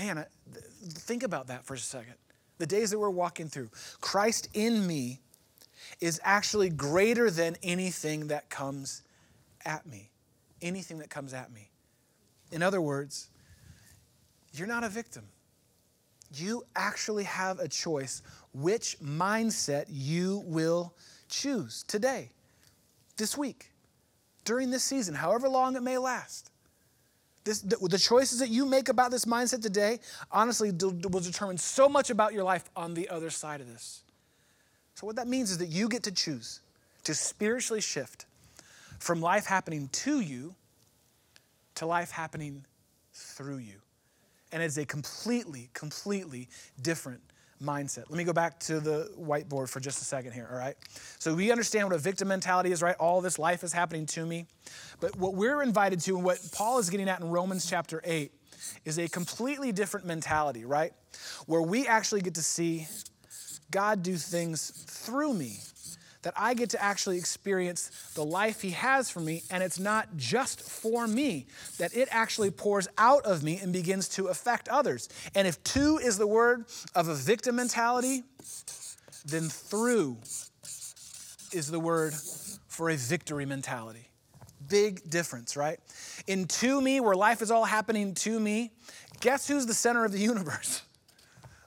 Man, 0.00 0.16
uh, 0.16 0.24
think 0.82 1.22
about 1.22 1.48
that 1.48 1.66
for 1.66 1.74
a 1.74 1.78
second. 1.78 2.14
The 2.56 2.64
days 2.64 2.90
that 2.90 2.98
we're 2.98 3.10
walking 3.10 3.48
through, 3.48 3.68
Christ 4.00 4.48
in 4.54 4.86
me 4.86 5.20
is 6.00 6.18
actually 6.24 6.70
greater 6.70 7.30
than 7.30 7.58
anything 7.62 8.28
that 8.28 8.48
comes 8.48 9.02
at 9.62 9.84
me. 9.84 10.08
Anything 10.62 11.00
that 11.00 11.10
comes 11.10 11.34
at 11.34 11.52
me. 11.52 11.68
In 12.50 12.62
other 12.62 12.80
words, 12.80 13.28
you're 14.54 14.66
not 14.66 14.84
a 14.84 14.88
victim. 14.88 15.24
You 16.32 16.64
actually 16.74 17.24
have 17.24 17.58
a 17.58 17.68
choice 17.68 18.22
which 18.54 18.98
mindset 19.00 19.84
you 19.90 20.42
will 20.46 20.94
choose 21.28 21.82
today, 21.82 22.30
this 23.18 23.36
week, 23.36 23.70
during 24.46 24.70
this 24.70 24.82
season, 24.82 25.14
however 25.14 25.46
long 25.46 25.76
it 25.76 25.82
may 25.82 25.98
last. 25.98 26.49
This, 27.44 27.60
the, 27.60 27.76
the, 27.76 27.98
choices 27.98 28.38
that 28.40 28.50
you 28.50 28.66
make 28.66 28.90
about 28.90 29.10
this 29.10 29.24
mindset 29.24 29.62
today, 29.62 30.00
honestly, 30.30 30.70
will 30.70 31.20
determine 31.20 31.56
so 31.56 31.88
much 31.88 32.10
about 32.10 32.34
your 32.34 32.44
life 32.44 32.68
on 32.76 32.92
the 32.92 33.08
other 33.08 33.30
side 33.30 33.62
of 33.62 33.66
this. 33.66 34.02
So, 34.94 35.06
what 35.06 35.16
that 35.16 35.26
means 35.26 35.50
is 35.50 35.58
that 35.58 35.68
you 35.68 35.88
get 35.88 36.02
to 36.02 36.12
choose 36.12 36.60
to 37.04 37.14
spiritually 37.14 37.80
shift 37.80 38.26
from 38.98 39.22
life 39.22 39.46
happening 39.46 39.88
to 39.92 40.20
you 40.20 40.54
to 41.76 41.86
life 41.86 42.10
happening 42.10 42.64
through 43.14 43.56
you. 43.56 43.76
And 44.52 44.62
it's 44.62 44.76
a 44.76 44.84
completely, 44.84 45.70
completely 45.72 46.48
different 46.82 47.22
mindset. 47.62 48.04
Let 48.08 48.16
me 48.16 48.24
go 48.24 48.32
back 48.32 48.58
to 48.60 48.80
the 48.80 49.10
whiteboard 49.18 49.68
for 49.68 49.80
just 49.80 50.00
a 50.00 50.04
second 50.04 50.32
here, 50.32 50.48
all 50.50 50.58
right? 50.58 50.76
So 51.18 51.34
we 51.34 51.50
understand 51.50 51.86
what 51.86 51.94
a 51.94 51.98
victim 51.98 52.28
mentality 52.28 52.72
is, 52.72 52.82
right? 52.82 52.96
All 52.96 53.20
this 53.20 53.38
life 53.38 53.62
is 53.62 53.72
happening 53.72 54.06
to 54.06 54.24
me. 54.24 54.46
But 55.00 55.16
what 55.16 55.34
we're 55.34 55.62
invited 55.62 56.00
to, 56.00 56.16
and 56.16 56.24
what 56.24 56.38
Paul 56.52 56.78
is 56.78 56.90
getting 56.90 57.08
at 57.08 57.20
in 57.20 57.28
Romans 57.28 57.68
chapter 57.68 58.00
8, 58.04 58.32
is 58.84 58.98
a 58.98 59.08
completely 59.08 59.72
different 59.72 60.06
mentality, 60.06 60.64
right? 60.64 60.92
Where 61.46 61.62
we 61.62 61.86
actually 61.86 62.20
get 62.20 62.34
to 62.34 62.42
see 62.42 62.86
God 63.70 64.02
do 64.02 64.16
things 64.16 64.70
through 64.70 65.34
me 65.34 65.58
that 66.22 66.34
I 66.36 66.54
get 66.54 66.70
to 66.70 66.82
actually 66.82 67.18
experience 67.18 68.12
the 68.14 68.24
life 68.24 68.60
He 68.60 68.70
has 68.70 69.10
for 69.10 69.20
me, 69.20 69.42
and 69.50 69.62
it's 69.62 69.78
not 69.78 70.16
just 70.16 70.60
for 70.60 71.06
me, 71.06 71.46
that 71.78 71.96
it 71.96 72.08
actually 72.10 72.50
pours 72.50 72.88
out 72.98 73.24
of 73.24 73.42
me 73.42 73.58
and 73.58 73.72
begins 73.72 74.08
to 74.10 74.26
affect 74.26 74.68
others. 74.68 75.08
And 75.34 75.46
if 75.46 75.62
to 75.64 75.98
is 75.98 76.18
the 76.18 76.26
word 76.26 76.66
of 76.94 77.08
a 77.08 77.14
victim 77.14 77.56
mentality, 77.56 78.22
then 79.24 79.48
through 79.48 80.18
is 81.52 81.70
the 81.70 81.80
word 81.80 82.14
for 82.68 82.90
a 82.90 82.96
victory 82.96 83.46
mentality. 83.46 84.08
Big 84.68 85.08
difference, 85.10 85.56
right? 85.56 85.80
In 86.26 86.46
to 86.46 86.80
me, 86.80 87.00
where 87.00 87.14
life 87.14 87.42
is 87.42 87.50
all 87.50 87.64
happening 87.64 88.14
to 88.14 88.38
me, 88.38 88.72
guess 89.20 89.48
who's 89.48 89.66
the 89.66 89.74
center 89.74 90.04
of 90.04 90.12
the 90.12 90.18
universe? 90.32 90.82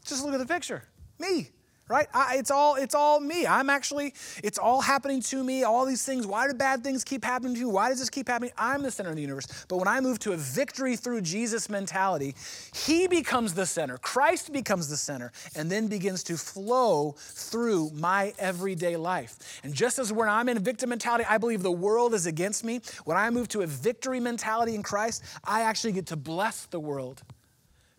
Just 0.05 0.23
look 0.23 0.33
at 0.33 0.39
the 0.39 0.45
picture 0.45 0.83
me 1.19 1.49
right? 1.87 2.07
I, 2.13 2.37
it's 2.37 2.51
all 2.51 2.75
it's 2.75 2.95
all 2.95 3.19
me. 3.19 3.45
I'm 3.45 3.69
actually 3.69 4.13
it's 4.43 4.57
all 4.57 4.81
happening 4.81 5.21
to 5.23 5.43
me 5.43 5.63
all 5.63 5.85
these 5.85 6.05
things. 6.05 6.25
Why 6.25 6.47
do 6.47 6.53
bad 6.53 6.83
things 6.83 7.03
keep 7.03 7.23
happening 7.23 7.53
to 7.55 7.59
you? 7.59 7.69
Why 7.69 7.89
does 7.89 7.99
this 7.99 8.09
keep 8.09 8.27
happening? 8.27 8.51
I'm 8.57 8.83
the 8.83 8.91
center 8.91 9.09
of 9.09 9.15
the 9.15 9.21
universe. 9.21 9.65
But 9.67 9.77
when 9.77 9.87
i 9.87 9.99
move 9.99 10.19
to 10.19 10.31
a 10.31 10.37
victory 10.37 10.95
through 10.95 11.21
jesus 11.21 11.69
mentality 11.69 12.35
he 12.73 13.07
becomes 13.07 13.53
the 13.53 13.65
center. 13.65 13.97
Christ 13.97 14.53
becomes 14.53 14.87
the 14.87 14.97
center 14.97 15.31
and 15.55 15.69
then 15.69 15.87
begins 15.87 16.23
to 16.23 16.37
flow 16.37 17.15
through 17.17 17.91
my 17.91 18.33
everyday 18.39 18.95
life. 18.95 19.59
And 19.63 19.73
just 19.73 19.99
as 19.99 20.13
when 20.13 20.29
i'm 20.29 20.49
in 20.49 20.57
a 20.57 20.61
victim 20.61 20.89
mentality 20.89 21.25
i 21.29 21.37
believe 21.37 21.63
the 21.63 21.71
world 21.71 22.13
is 22.13 22.25
against 22.25 22.63
me. 22.63 22.81
When 23.05 23.17
i 23.17 23.29
move 23.29 23.47
to 23.49 23.61
a 23.61 23.67
victory 23.67 24.19
mentality 24.19 24.75
in 24.75 24.83
christ 24.83 25.23
i 25.43 25.61
actually 25.61 25.93
get 25.93 26.07
to 26.07 26.15
bless 26.15 26.65
the 26.65 26.79
world 26.79 27.23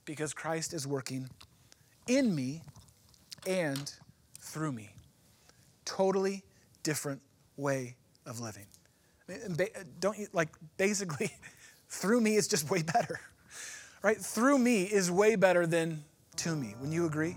because 0.05 0.33
christ 0.33 0.73
is 0.73 0.87
working 0.87 1.29
in 2.07 2.35
me 2.35 2.63
and 3.47 3.93
through 4.39 4.73
me. 4.73 4.91
Totally 5.85 6.43
different 6.83 7.21
way 7.57 7.97
of 8.27 8.41
living. 8.41 8.67
Don't 10.01 10.19
you, 10.19 10.29
like, 10.33 10.51
basically, 10.77 11.31
through 11.89 12.21
me 12.21 12.37
is 12.37 12.49
just 12.49 12.71
way 12.71 12.83
better, 12.83 13.21
right? 14.03 14.17
Through 14.17 14.59
me 14.59 14.85
is 14.85 15.11
way 15.11 15.37
better 15.37 15.67
than 15.67 16.05
to 16.37 16.55
me. 16.55 16.75
When 16.79 16.93
you 16.93 17.07
agree? 17.07 17.37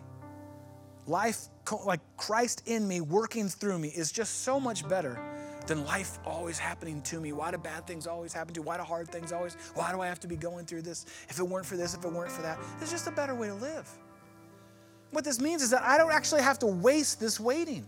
Life, 1.05 1.47
like 1.85 2.01
Christ 2.17 2.63
in 2.65 2.87
me, 2.87 2.99
working 2.99 3.47
through 3.47 3.79
me, 3.79 3.87
is 3.89 4.11
just 4.11 4.43
so 4.43 4.59
much 4.59 4.87
better 4.87 5.17
than 5.67 5.85
life 5.85 6.17
always 6.25 6.57
happening 6.57 7.01
to 7.03 7.19
me. 7.19 7.33
Why 7.33 7.51
do 7.51 7.57
bad 7.57 7.85
things 7.85 8.07
always 8.07 8.33
happen 8.33 8.53
to 8.53 8.61
me? 8.61 8.65
Why 8.65 8.77
do 8.77 8.83
hard 8.83 9.09
things 9.09 9.31
always? 9.31 9.55
Why 9.75 9.91
do 9.91 10.01
I 10.01 10.07
have 10.07 10.19
to 10.21 10.27
be 10.27 10.35
going 10.35 10.65
through 10.65 10.81
this? 10.81 11.05
If 11.29 11.39
it 11.39 11.43
weren't 11.43 11.65
for 11.65 11.77
this, 11.77 11.93
if 11.93 12.03
it 12.03 12.11
weren't 12.11 12.31
for 12.31 12.41
that, 12.41 12.57
it's 12.81 12.91
just 12.91 13.07
a 13.07 13.11
better 13.11 13.35
way 13.35 13.47
to 13.47 13.53
live. 13.53 13.89
What 15.17 15.23
this 15.23 15.41
means 15.41 15.63
is 15.63 15.71
that 15.71 15.81
I 15.81 15.97
don't 15.97 16.11
actually 16.11 16.43
have 16.43 16.59
to 16.59 16.67
waste 16.67 17.19
this 17.19 17.39
waiting. 17.39 17.83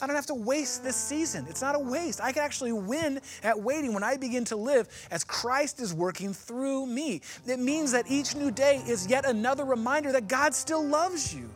I 0.00 0.06
don't 0.06 0.16
have 0.16 0.24
to 0.28 0.34
waste 0.34 0.82
this 0.82 0.96
season. 0.96 1.44
It's 1.50 1.60
not 1.60 1.74
a 1.74 1.78
waste. 1.78 2.18
I 2.18 2.32
can 2.32 2.42
actually 2.42 2.72
win 2.72 3.20
at 3.42 3.60
waiting 3.60 3.92
when 3.92 4.02
I 4.02 4.16
begin 4.16 4.46
to 4.46 4.56
live 4.56 4.88
as 5.10 5.22
Christ 5.22 5.80
is 5.80 5.92
working 5.92 6.32
through 6.32 6.86
me. 6.86 7.20
It 7.46 7.58
means 7.58 7.92
that 7.92 8.10
each 8.10 8.34
new 8.34 8.50
day 8.50 8.82
is 8.88 9.06
yet 9.06 9.26
another 9.26 9.66
reminder 9.66 10.12
that 10.12 10.26
God 10.26 10.54
still 10.54 10.82
loves 10.82 11.34
you. 11.34 11.50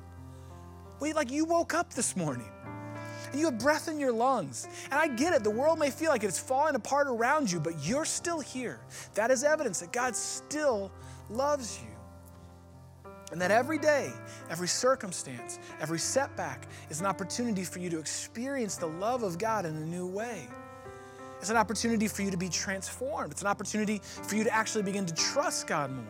Wait, 1.01 1.17
like 1.17 1.31
you 1.31 1.47
woke 1.47 1.73
up 1.73 1.95
this 1.95 2.15
morning 2.15 2.51
and 3.31 3.41
you 3.41 3.47
have 3.47 3.59
breath 3.59 3.89
in 3.89 3.99
your 3.99 4.13
lungs. 4.13 4.69
And 4.91 5.01
I 5.01 5.09
get 5.09 5.33
it, 5.33 5.45
the 5.45 5.51
world 5.51 5.79
may 5.79 5.89
feel 5.89 6.11
like 6.11 6.25
it's 6.25 6.39
falling 6.39 6.75
apart 6.75 7.07
around 7.07 7.51
you, 7.51 7.59
but 7.59 7.73
you're 7.87 8.05
still 8.05 8.41
here. 8.41 8.81
That 9.15 9.31
is 9.31 9.45
evidence 9.45 9.81
that 9.81 9.95
God 9.95 10.15
still 10.15 10.93
loves 11.31 11.81
you. 11.81 11.98
And 13.31 13.41
that 13.41 13.51
every 13.51 13.79
day, 13.79 14.11
every 14.51 14.69
circumstance, 14.69 15.59
every 15.81 15.99
setback 15.99 16.67
is 16.89 17.01
an 17.01 17.07
opportunity 17.07 17.65
for 17.65 17.79
you 17.79 17.91
to 17.91 17.99
experience 17.99 18.77
the 18.77 18.87
love 18.87 19.23
of 19.23 19.39
God 19.39 19.67
in 19.67 19.77
a 19.77 19.85
new 19.85 20.07
way. 20.07 20.49
It's 21.41 21.51
an 21.51 21.57
opportunity 21.57 22.09
for 22.09 22.23
you 22.23 22.31
to 22.31 22.37
be 22.37 22.49
transformed. 22.49 23.33
It's 23.33 23.43
an 23.43 23.49
opportunity 23.49 24.01
for 24.03 24.35
you 24.35 24.45
to 24.45 24.53
actually 24.53 24.83
begin 24.83 25.07
to 25.07 25.15
trust 25.15 25.67
God 25.67 25.91
more. 25.91 26.05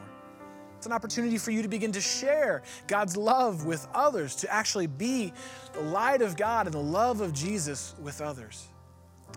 It's 0.76 0.86
an 0.86 0.92
opportunity 0.92 1.38
for 1.38 1.50
you 1.50 1.60
to 1.62 1.68
begin 1.68 1.90
to 1.92 2.00
share 2.00 2.62
God's 2.86 3.16
love 3.16 3.66
with 3.66 3.86
others, 3.92 4.36
to 4.36 4.52
actually 4.52 4.86
be 4.86 5.32
the 5.72 5.80
light 5.80 6.22
of 6.22 6.36
God 6.36 6.66
and 6.66 6.74
the 6.74 6.80
love 6.80 7.20
of 7.20 7.32
Jesus 7.32 7.96
with 8.00 8.20
others. 8.20 8.68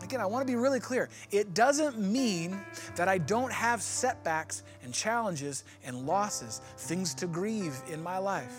Again, 0.04 0.20
I 0.20 0.26
want 0.26 0.46
to 0.46 0.52
be 0.52 0.58
really 0.58 0.80
clear. 0.80 1.10
It 1.32 1.54
doesn't 1.54 2.00
mean 2.00 2.60
that 2.96 3.08
I 3.08 3.18
don't 3.18 3.52
have 3.52 3.82
setbacks 3.82 4.64
and 4.84 4.94
challenges 4.94 5.64
and 5.84 6.06
losses, 6.08 6.62
things 6.78 7.14
to 7.16 7.28
grieve 7.28 7.76
in 7.92 8.02
my 8.02 8.18
life. 8.18 8.56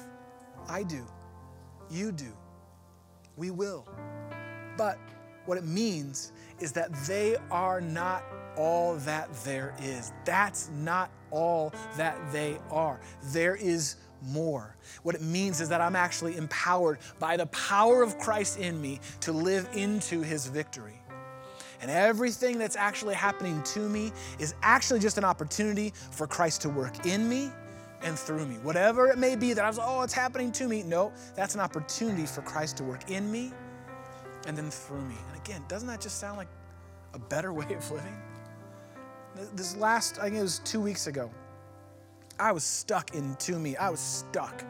I 0.69 0.85
do. 0.85 1.05
You 1.91 2.13
do. 2.13 2.33
We 3.37 3.51
will. 3.51 3.87
But 4.77 4.99
what 5.47 5.59
it 5.59 5.65
means 5.65 6.33
is 6.61 6.73
that 6.73 6.93
they 7.07 7.37
are 7.51 7.81
not 7.81 8.25
all 8.57 8.97
that 8.97 9.33
there 9.45 9.75
is. 9.83 10.13
That's 10.25 10.71
not 10.71 11.11
all 11.31 11.73
that 11.97 12.17
they 12.33 12.59
are. 12.71 13.01
There 13.25 13.57
is 13.57 13.97
more. 14.23 14.77
What 15.03 15.15
it 15.15 15.23
means 15.23 15.61
is 15.61 15.69
that 15.71 15.81
I'm 15.81 15.97
actually 15.97 16.37
empowered 16.37 16.99
by 17.19 17.37
the 17.37 17.47
power 17.47 18.03
of 18.03 18.19
Christ 18.19 18.59
in 18.59 18.81
me 18.81 19.01
to 19.21 19.33
live 19.33 19.69
into 19.75 20.23
his 20.23 20.47
victory. 20.47 21.02
And 21.83 21.91
everything 21.91 22.59
that's 22.59 22.77
actually 22.77 23.15
happening 23.15 23.61
to 23.65 23.81
me 23.81 24.13
is 24.39 24.55
actually 24.63 25.01
just 25.01 25.19
an 25.19 25.25
opportunity 25.25 25.93
for 26.13 26.29
Christ 26.29 26.63
to 26.63 26.69
work 26.69 27.05
in 27.05 27.29
me 27.29 27.51
and 28.03 28.17
through 28.17 28.47
me. 28.47 28.57
Whatever 28.63 29.09
it 29.09 29.19
may 29.19 29.35
be 29.35 29.53
that 29.53 29.65
I 29.65 29.69
was, 29.69 29.81
oh, 29.83 30.03
it's 30.03 30.13
happening 30.13 30.53
to 30.53 30.69
me. 30.69 30.85
No, 30.85 31.13
that's 31.35 31.57
an 31.57 31.61
opportunity 31.61 32.25
for 32.25 32.43
Christ 32.43 32.77
to 32.79 32.85
work 32.85 33.11
in 33.11 33.31
me 33.31 33.53
and 34.47 34.57
then 34.57 34.71
through 34.71 35.03
me. 35.03 35.17
And 35.29 35.41
again, 35.45 35.65
doesn't 35.67 35.89
that 35.89 36.01
just 36.01 36.21
sound 36.21 36.37
like 36.37 36.49
a 37.15 37.19
better 37.19 37.53
way 37.53 37.75
of 37.75 37.91
living? 37.91 38.17
This 39.55 39.77
last, 39.77 40.19
I 40.21 40.25
think 40.25 40.37
it 40.37 40.43
was 40.43 40.61
two 40.61 40.81
weeks 40.81 41.09
ago, 41.09 41.31
I 42.39 42.53
was 42.53 42.65
stuck 42.65 43.15
in 43.15 43.35
to 43.37 43.59
me. 43.59 43.77
I 43.77 43.91
was 43.91 44.01
stuck 44.01 44.65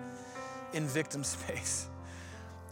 in 0.72 0.87
victim 0.87 1.25
space. 1.25 1.88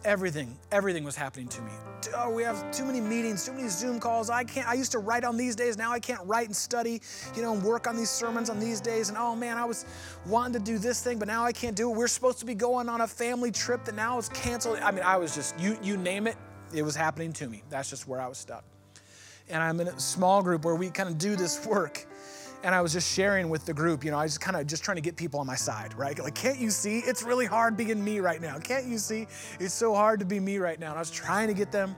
Everything, 0.02 0.56
everything 0.72 1.04
was 1.04 1.14
happening 1.14 1.46
to 1.48 1.60
me. 1.60 1.70
Oh, 2.16 2.30
we 2.30 2.42
have 2.42 2.72
too 2.72 2.86
many 2.86 3.02
meetings, 3.02 3.44
too 3.44 3.52
many 3.52 3.68
Zoom 3.68 4.00
calls. 4.00 4.30
I 4.30 4.44
can't, 4.44 4.66
I 4.66 4.72
used 4.72 4.92
to 4.92 4.98
write 4.98 5.24
on 5.24 5.36
these 5.36 5.54
days. 5.54 5.76
Now 5.76 5.92
I 5.92 6.00
can't 6.00 6.22
write 6.24 6.46
and 6.46 6.56
study, 6.56 7.02
you 7.36 7.42
know, 7.42 7.52
and 7.52 7.62
work 7.62 7.86
on 7.86 7.96
these 7.96 8.08
sermons 8.08 8.48
on 8.48 8.58
these 8.58 8.80
days. 8.80 9.10
And 9.10 9.18
oh 9.18 9.36
man, 9.36 9.58
I 9.58 9.66
was 9.66 9.84
wanting 10.24 10.54
to 10.54 10.58
do 10.58 10.78
this 10.78 11.02
thing, 11.02 11.18
but 11.18 11.28
now 11.28 11.44
I 11.44 11.52
can't 11.52 11.76
do 11.76 11.90
it. 11.90 11.96
We're 11.96 12.08
supposed 12.08 12.38
to 12.38 12.46
be 12.46 12.54
going 12.54 12.88
on 12.88 13.02
a 13.02 13.06
family 13.06 13.50
trip 13.50 13.84
that 13.84 13.94
now 13.94 14.16
is 14.16 14.30
canceled. 14.30 14.78
I 14.78 14.90
mean, 14.90 15.04
I 15.04 15.18
was 15.18 15.34
just, 15.34 15.58
you, 15.60 15.76
you 15.82 15.98
name 15.98 16.26
it, 16.26 16.36
it 16.72 16.82
was 16.82 16.96
happening 16.96 17.34
to 17.34 17.46
me. 17.46 17.62
That's 17.68 17.90
just 17.90 18.08
where 18.08 18.22
I 18.22 18.26
was 18.26 18.38
stuck. 18.38 18.64
And 19.50 19.62
I'm 19.62 19.80
in 19.80 19.88
a 19.88 20.00
small 20.00 20.42
group 20.42 20.64
where 20.64 20.76
we 20.76 20.88
kind 20.88 21.10
of 21.10 21.18
do 21.18 21.36
this 21.36 21.66
work 21.66 22.06
and 22.62 22.74
I 22.74 22.80
was 22.80 22.92
just 22.92 23.10
sharing 23.10 23.48
with 23.48 23.64
the 23.64 23.72
group, 23.72 24.04
you 24.04 24.10
know, 24.10 24.18
I 24.18 24.24
was 24.24 24.36
kind 24.36 24.56
of 24.56 24.66
just 24.66 24.84
trying 24.84 24.96
to 24.96 25.00
get 25.00 25.16
people 25.16 25.40
on 25.40 25.46
my 25.46 25.54
side, 25.54 25.94
right? 25.94 26.18
Like, 26.18 26.34
can't 26.34 26.58
you 26.58 26.70
see? 26.70 26.98
It's 26.98 27.22
really 27.22 27.46
hard 27.46 27.76
being 27.76 28.02
me 28.02 28.20
right 28.20 28.40
now. 28.40 28.58
Can't 28.58 28.86
you 28.86 28.98
see? 28.98 29.26
It's 29.58 29.72
so 29.72 29.94
hard 29.94 30.20
to 30.20 30.26
be 30.26 30.40
me 30.40 30.58
right 30.58 30.78
now. 30.78 30.90
And 30.90 30.96
I 30.96 31.00
was 31.00 31.10
trying 31.10 31.48
to 31.48 31.54
get 31.54 31.72
them 31.72 31.96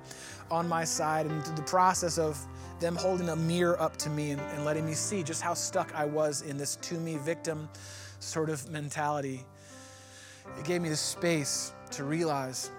on 0.50 0.68
my 0.68 0.84
side 0.84 1.26
and 1.26 1.44
through 1.44 1.56
the 1.56 1.62
process 1.62 2.18
of 2.18 2.38
them 2.78 2.94
holding 2.94 3.28
a 3.28 3.36
mirror 3.36 3.80
up 3.80 3.96
to 3.96 4.10
me 4.10 4.30
and, 4.30 4.40
and 4.40 4.64
letting 4.64 4.86
me 4.86 4.92
see 4.92 5.22
just 5.22 5.42
how 5.42 5.54
stuck 5.54 5.94
I 5.94 6.04
was 6.04 6.42
in 6.42 6.56
this 6.56 6.76
to 6.76 6.94
me 6.94 7.16
victim 7.16 7.68
sort 8.20 8.50
of 8.50 8.68
mentality. 8.70 9.44
It 10.58 10.64
gave 10.64 10.80
me 10.80 10.88
the 10.88 10.96
space 10.96 11.72
to 11.92 12.04
realize 12.04 12.70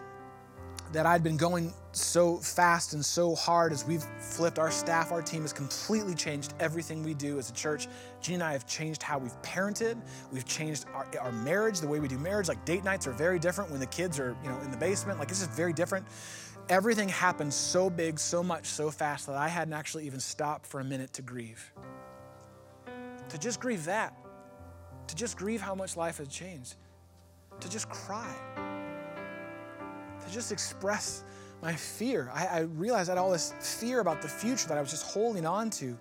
that 0.94 1.08
I'd 1.08 1.24
been 1.24 1.38
going 1.38 1.74
so 1.92 2.38
fast 2.38 2.94
and 2.94 3.04
so 3.04 3.34
hard 3.34 3.74
as 3.74 3.86
we've 3.86 4.04
flipped 4.20 4.60
our 4.60 4.70
staff, 4.70 5.12
our 5.12 5.24
team 5.24 5.42
has 5.42 5.52
completely 5.52 6.14
changed 6.14 6.54
everything 6.60 7.04
we 7.04 7.16
do 7.16 7.40
as 7.40 7.50
a 7.50 7.54
church. 7.54 7.88
Jean 8.22 8.36
and 8.36 8.44
I 8.44 8.54
have 8.54 8.68
changed 8.68 9.02
how 9.02 9.18
we've 9.18 9.40
parented. 9.42 10.00
We've 10.32 10.46
changed 10.46 10.86
our, 10.94 11.08
our 11.20 11.32
marriage, 11.32 11.80
the 11.80 11.88
way 11.88 12.00
we 12.00 12.08
do 12.08 12.20
marriage. 12.20 12.48
Like 12.48 12.64
date 12.64 12.84
nights 12.84 13.08
are 13.08 13.12
very 13.12 13.40
different 13.40 13.72
when 13.72 13.80
the 13.80 13.88
kids 13.88 14.20
are, 14.20 14.38
you 14.44 14.50
know, 14.50 14.60
in 14.60 14.70
the 14.70 14.78
basement. 14.78 15.18
Like 15.18 15.28
this 15.28 15.42
is 15.42 15.48
very 15.48 15.74
different. 15.74 16.06
Everything 16.70 17.10
happened 17.10 17.54
so 17.54 17.90
big, 17.90 18.20
so 18.20 18.44
much, 18.44 18.68
so 18.68 18.92
fast 18.92 19.26
that 19.28 19.36
I 19.36 19.48
hadn't 19.48 19.74
actually 19.74 20.06
even 20.06 20.20
stopped 20.20 20.68
for 20.68 20.80
a 20.80 20.84
minute 20.84 21.12
to 21.14 21.24
grieve. 21.24 21.74
To 23.30 23.38
just 23.40 23.60
grieve 23.60 23.86
that. 23.86 24.16
To 25.08 25.16
just 25.16 25.38
grieve 25.38 25.60
how 25.60 25.74
much 25.74 25.98
life 25.98 26.20
has 26.20 26.28
changed. 26.28 26.76
To 27.60 27.70
just 27.70 27.90
cry 27.90 28.34
just 30.34 30.52
express 30.52 31.24
my 31.62 31.74
fear. 31.74 32.30
I, 32.34 32.46
I 32.46 32.60
realized 32.62 33.10
I 33.10 33.14
had 33.14 33.20
all 33.20 33.32
this 33.32 33.54
fear 33.60 34.00
about 34.00 34.22
the 34.22 34.28
future 34.28 34.68
that 34.68 34.78
I 34.78 34.82
was 34.82 34.90
just 34.90 35.06
holding 35.06 35.46
on 35.46 35.70
to. 35.72 35.98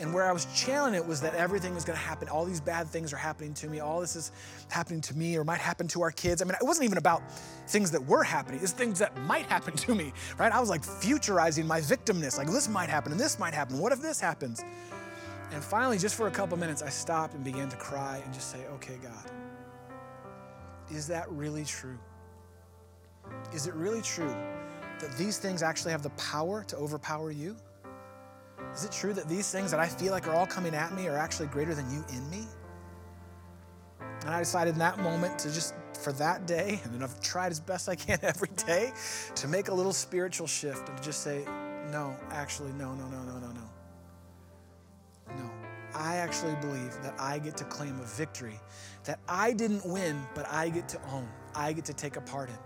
And 0.00 0.12
where 0.12 0.24
I 0.24 0.32
was 0.32 0.46
channeling 0.46 0.94
it 0.94 1.06
was 1.06 1.20
that 1.20 1.34
everything 1.34 1.72
was 1.72 1.84
going 1.84 1.96
to 1.96 2.04
happen. 2.04 2.28
All 2.28 2.44
these 2.44 2.60
bad 2.60 2.88
things 2.88 3.12
are 3.12 3.16
happening 3.16 3.54
to 3.54 3.68
me. 3.68 3.78
All 3.78 4.00
this 4.00 4.16
is 4.16 4.32
happening 4.68 5.00
to 5.02 5.16
me 5.16 5.36
or 5.36 5.44
might 5.44 5.60
happen 5.60 5.86
to 5.88 6.02
our 6.02 6.10
kids. 6.10 6.42
I 6.42 6.44
mean, 6.44 6.54
it 6.60 6.64
wasn't 6.64 6.86
even 6.86 6.98
about 6.98 7.22
things 7.68 7.92
that 7.92 8.04
were 8.04 8.24
happening. 8.24 8.58
It's 8.60 8.72
things 8.72 8.98
that 8.98 9.16
might 9.22 9.46
happen 9.46 9.74
to 9.76 9.94
me, 9.94 10.12
right? 10.36 10.50
I 10.50 10.58
was 10.58 10.68
like 10.68 10.82
futurizing 10.82 11.66
my 11.66 11.80
victimness. 11.80 12.36
Like, 12.38 12.48
this 12.48 12.68
might 12.68 12.88
happen 12.88 13.12
and 13.12 13.20
this 13.20 13.38
might 13.38 13.54
happen. 13.54 13.78
What 13.78 13.92
if 13.92 14.02
this 14.02 14.20
happens? 14.20 14.64
And 15.52 15.62
finally, 15.62 15.98
just 15.98 16.16
for 16.16 16.26
a 16.26 16.30
couple 16.32 16.56
minutes, 16.56 16.82
I 16.82 16.88
stopped 16.88 17.34
and 17.34 17.44
began 17.44 17.68
to 17.68 17.76
cry 17.76 18.20
and 18.24 18.34
just 18.34 18.50
say, 18.50 18.66
okay, 18.74 18.98
God, 19.00 19.30
is 20.90 21.06
that 21.06 21.30
really 21.30 21.64
true? 21.64 21.98
Is 23.52 23.66
it 23.66 23.74
really 23.74 24.02
true 24.02 24.34
that 25.00 25.16
these 25.16 25.38
things 25.38 25.62
actually 25.62 25.92
have 25.92 26.02
the 26.02 26.10
power 26.10 26.64
to 26.64 26.76
overpower 26.76 27.30
you? 27.30 27.56
Is 28.74 28.84
it 28.84 28.92
true 28.92 29.12
that 29.12 29.28
these 29.28 29.50
things 29.50 29.70
that 29.70 29.80
I 29.80 29.86
feel 29.86 30.12
like 30.12 30.26
are 30.26 30.34
all 30.34 30.46
coming 30.46 30.74
at 30.74 30.94
me 30.94 31.06
are 31.06 31.16
actually 31.16 31.48
greater 31.48 31.74
than 31.74 31.90
you 31.90 32.04
in 32.10 32.28
me? 32.30 32.44
And 34.22 34.30
I 34.30 34.38
decided 34.38 34.72
in 34.72 34.78
that 34.78 34.98
moment 34.98 35.38
to 35.40 35.52
just, 35.52 35.74
for 36.02 36.12
that 36.14 36.46
day, 36.46 36.80
and 36.84 36.94
then 36.94 37.02
I've 37.02 37.20
tried 37.20 37.52
as 37.52 37.60
best 37.60 37.88
I 37.88 37.94
can 37.94 38.18
every 38.22 38.48
day 38.66 38.92
to 39.36 39.48
make 39.48 39.68
a 39.68 39.74
little 39.74 39.92
spiritual 39.92 40.46
shift 40.46 40.88
and 40.88 40.96
to 40.98 41.04
just 41.04 41.22
say, 41.22 41.44
no, 41.90 42.16
actually, 42.30 42.72
no, 42.72 42.94
no, 42.94 43.06
no, 43.08 43.22
no, 43.22 43.38
no, 43.38 43.52
no. 43.52 43.70
No. 45.36 45.50
I 45.94 46.16
actually 46.16 46.56
believe 46.56 46.92
that 47.02 47.14
I 47.18 47.38
get 47.38 47.56
to 47.58 47.64
claim 47.64 48.00
a 48.00 48.04
victory 48.04 48.58
that 49.04 49.20
I 49.28 49.52
didn't 49.52 49.86
win, 49.86 50.20
but 50.34 50.46
I 50.50 50.68
get 50.70 50.88
to 50.90 51.00
own. 51.12 51.28
I 51.54 51.72
get 51.72 51.84
to 51.84 51.94
take 51.94 52.16
a 52.16 52.20
part 52.20 52.48
in. 52.48 52.56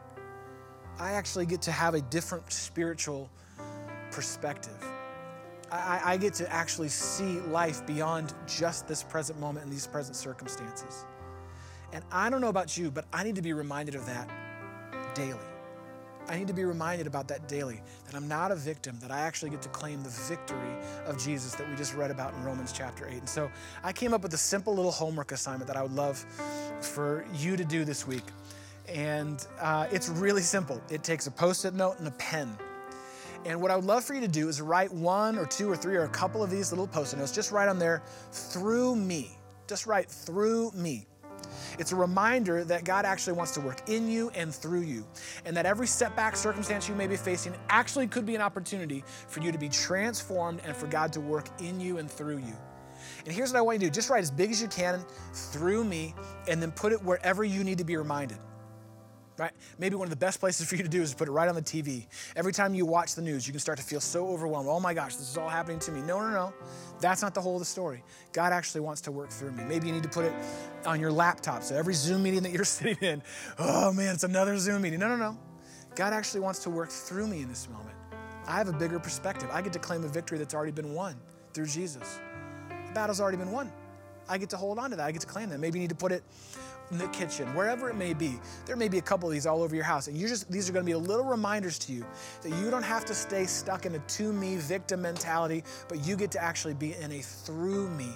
I 0.98 1.12
actually 1.12 1.46
get 1.46 1.62
to 1.62 1.72
have 1.72 1.94
a 1.94 2.00
different 2.00 2.52
spiritual 2.52 3.30
perspective. 4.10 4.76
I, 5.70 6.00
I, 6.04 6.16
get 6.16 6.32
to 6.34 6.50
actually 6.50 6.88
see 6.88 7.40
life 7.40 7.86
beyond 7.86 8.32
just 8.46 8.88
this 8.88 9.02
present 9.02 9.38
moment 9.38 9.64
and 9.64 9.72
these 9.72 9.86
present 9.86 10.16
circumstances. 10.16 11.04
And 11.92 12.02
I 12.10 12.30
don't 12.30 12.40
know 12.40 12.48
about 12.48 12.76
you, 12.76 12.90
but 12.90 13.04
I 13.12 13.22
need 13.22 13.36
to 13.36 13.42
be 13.42 13.52
reminded 13.52 13.94
of 13.94 14.06
that 14.06 14.30
daily. 15.14 15.38
I 16.28 16.36
need 16.36 16.48
to 16.48 16.52
be 16.52 16.64
reminded 16.64 17.06
about 17.06 17.28
that 17.28 17.48
daily, 17.48 17.80
that 18.06 18.14
I'm 18.14 18.28
not 18.28 18.50
a 18.50 18.56
victim, 18.56 18.98
that 19.00 19.10
I 19.10 19.20
actually 19.20 19.50
get 19.50 19.62
to 19.62 19.68
claim 19.70 20.02
the 20.02 20.10
victory 20.10 20.76
of 21.06 21.18
Jesus 21.22 21.54
that 21.54 21.68
we 21.68 21.74
just 21.74 21.94
read 21.94 22.10
about 22.10 22.34
in 22.34 22.44
Romans 22.44 22.72
chapter 22.72 23.08
8. 23.08 23.14
And 23.14 23.28
so 23.28 23.50
I 23.82 23.92
came 23.92 24.12
up 24.12 24.22
with 24.22 24.34
a 24.34 24.38
simple 24.38 24.74
little 24.74 24.90
homework 24.90 25.32
assignment 25.32 25.68
that 25.68 25.76
I 25.76 25.82
would 25.82 25.92
love 25.92 26.18
for 26.80 27.24
you 27.34 27.56
to 27.56 27.64
do 27.64 27.84
this 27.84 28.06
week. 28.06 28.24
And 28.88 29.46
uh, 29.60 29.86
it's 29.90 30.08
really 30.08 30.42
simple. 30.42 30.80
It 30.90 31.02
takes 31.02 31.26
a 31.26 31.30
post 31.30 31.64
it 31.64 31.74
note 31.74 31.98
and 31.98 32.08
a 32.08 32.12
pen. 32.12 32.56
And 33.44 33.60
what 33.60 33.70
I 33.70 33.76
would 33.76 33.84
love 33.84 34.04
for 34.04 34.14
you 34.14 34.20
to 34.20 34.28
do 34.28 34.48
is 34.48 34.60
write 34.60 34.92
one 34.92 35.38
or 35.38 35.46
two 35.46 35.70
or 35.70 35.76
three 35.76 35.96
or 35.96 36.04
a 36.04 36.08
couple 36.08 36.42
of 36.42 36.50
these 36.50 36.72
little 36.72 36.86
post 36.86 37.14
it 37.14 37.18
notes. 37.18 37.32
Just 37.32 37.52
write 37.52 37.68
on 37.68 37.78
there, 37.78 38.02
through 38.32 38.96
me. 38.96 39.30
Just 39.66 39.86
write, 39.86 40.10
through 40.10 40.72
me. 40.72 41.06
It's 41.78 41.92
a 41.92 41.96
reminder 41.96 42.64
that 42.64 42.84
God 42.84 43.04
actually 43.04 43.34
wants 43.34 43.52
to 43.52 43.60
work 43.60 43.88
in 43.88 44.10
you 44.10 44.30
and 44.30 44.52
through 44.52 44.80
you, 44.80 45.06
and 45.44 45.56
that 45.56 45.66
every 45.66 45.86
setback, 45.86 46.36
circumstance 46.36 46.88
you 46.88 46.94
may 46.94 47.06
be 47.06 47.16
facing 47.16 47.54
actually 47.68 48.06
could 48.06 48.26
be 48.26 48.34
an 48.34 48.40
opportunity 48.40 49.04
for 49.28 49.40
you 49.40 49.52
to 49.52 49.58
be 49.58 49.68
transformed 49.68 50.60
and 50.64 50.76
for 50.76 50.86
God 50.88 51.12
to 51.12 51.20
work 51.20 51.46
in 51.60 51.80
you 51.80 51.98
and 51.98 52.10
through 52.10 52.38
you. 52.38 52.56
And 53.24 53.34
here's 53.34 53.52
what 53.52 53.58
I 53.58 53.62
want 53.62 53.76
you 53.76 53.86
to 53.86 53.92
do 53.92 53.94
just 53.94 54.10
write 54.10 54.22
as 54.22 54.30
big 54.30 54.50
as 54.50 54.60
you 54.60 54.68
can 54.68 55.04
through 55.32 55.84
me, 55.84 56.14
and 56.48 56.60
then 56.60 56.72
put 56.72 56.92
it 56.92 57.02
wherever 57.02 57.44
you 57.44 57.62
need 57.62 57.78
to 57.78 57.84
be 57.84 57.96
reminded 57.96 58.38
right? 59.38 59.52
Maybe 59.78 59.94
one 59.94 60.06
of 60.06 60.10
the 60.10 60.16
best 60.16 60.40
places 60.40 60.68
for 60.68 60.76
you 60.76 60.82
to 60.82 60.88
do 60.88 61.00
is 61.00 61.14
put 61.14 61.28
it 61.28 61.30
right 61.30 61.48
on 61.48 61.54
the 61.54 61.62
TV. 61.62 62.06
Every 62.36 62.52
time 62.52 62.74
you 62.74 62.84
watch 62.84 63.14
the 63.14 63.22
news, 63.22 63.46
you 63.46 63.52
can 63.52 63.60
start 63.60 63.78
to 63.78 63.84
feel 63.84 64.00
so 64.00 64.26
overwhelmed. 64.28 64.68
Oh 64.68 64.80
my 64.80 64.92
gosh, 64.92 65.16
this 65.16 65.30
is 65.30 65.36
all 65.36 65.48
happening 65.48 65.78
to 65.80 65.92
me. 65.92 66.00
No, 66.02 66.20
no, 66.20 66.30
no. 66.30 66.52
That's 67.00 67.22
not 67.22 67.34
the 67.34 67.40
whole 67.40 67.54
of 67.54 67.60
the 67.60 67.66
story. 67.66 68.02
God 68.32 68.52
actually 68.52 68.80
wants 68.80 69.00
to 69.02 69.12
work 69.12 69.30
through 69.30 69.52
me. 69.52 69.64
Maybe 69.64 69.86
you 69.86 69.92
need 69.92 70.02
to 70.02 70.08
put 70.08 70.24
it 70.24 70.32
on 70.84 71.00
your 71.00 71.12
laptop. 71.12 71.62
So 71.62 71.76
every 71.76 71.94
Zoom 71.94 72.22
meeting 72.22 72.42
that 72.42 72.52
you're 72.52 72.64
sitting 72.64 72.98
in, 73.00 73.22
oh 73.58 73.92
man, 73.92 74.14
it's 74.14 74.24
another 74.24 74.58
Zoom 74.58 74.82
meeting. 74.82 74.98
No, 74.98 75.08
no, 75.08 75.16
no. 75.16 75.38
God 75.94 76.12
actually 76.12 76.40
wants 76.40 76.60
to 76.60 76.70
work 76.70 76.90
through 76.90 77.26
me 77.26 77.42
in 77.42 77.48
this 77.48 77.68
moment. 77.68 77.96
I 78.46 78.52
have 78.52 78.68
a 78.68 78.72
bigger 78.72 78.98
perspective. 78.98 79.48
I 79.52 79.62
get 79.62 79.72
to 79.74 79.78
claim 79.78 80.04
a 80.04 80.08
victory 80.08 80.38
that's 80.38 80.54
already 80.54 80.72
been 80.72 80.94
won 80.94 81.16
through 81.52 81.66
Jesus. 81.66 82.18
The 82.68 82.94
battle's 82.94 83.20
already 83.20 83.36
been 83.36 83.50
won. 83.52 83.70
I 84.28 84.38
get 84.38 84.50
to 84.50 84.56
hold 84.56 84.78
on 84.78 84.90
to 84.90 84.96
that. 84.96 85.06
I 85.06 85.12
get 85.12 85.22
to 85.22 85.26
claim 85.26 85.48
that. 85.50 85.58
Maybe 85.58 85.78
you 85.78 85.82
need 85.82 85.90
to 85.90 85.96
put 85.96 86.12
it 86.12 86.22
in 86.90 86.98
the 86.98 87.08
kitchen, 87.08 87.46
wherever 87.54 87.88
it 87.88 87.96
may 87.96 88.14
be. 88.14 88.38
There 88.66 88.76
may 88.76 88.88
be 88.88 88.98
a 88.98 89.02
couple 89.02 89.28
of 89.28 89.32
these 89.32 89.46
all 89.46 89.62
over 89.62 89.74
your 89.74 89.84
house, 89.84 90.08
and 90.08 90.16
you 90.16 90.28
just 90.28 90.50
these 90.50 90.68
are 90.68 90.72
going 90.72 90.84
to 90.84 90.90
be 90.90 90.94
little 90.94 91.24
reminders 91.24 91.78
to 91.80 91.92
you 91.92 92.04
that 92.42 92.50
you 92.50 92.70
don't 92.70 92.82
have 92.82 93.04
to 93.06 93.14
stay 93.14 93.46
stuck 93.46 93.86
in 93.86 93.94
a 93.94 93.98
to 93.98 94.32
me 94.32 94.56
victim 94.56 95.02
mentality, 95.02 95.64
but 95.88 96.04
you 96.06 96.16
get 96.16 96.30
to 96.32 96.42
actually 96.42 96.74
be 96.74 96.94
in 96.94 97.12
a 97.12 97.20
through 97.20 97.88
me 97.90 98.08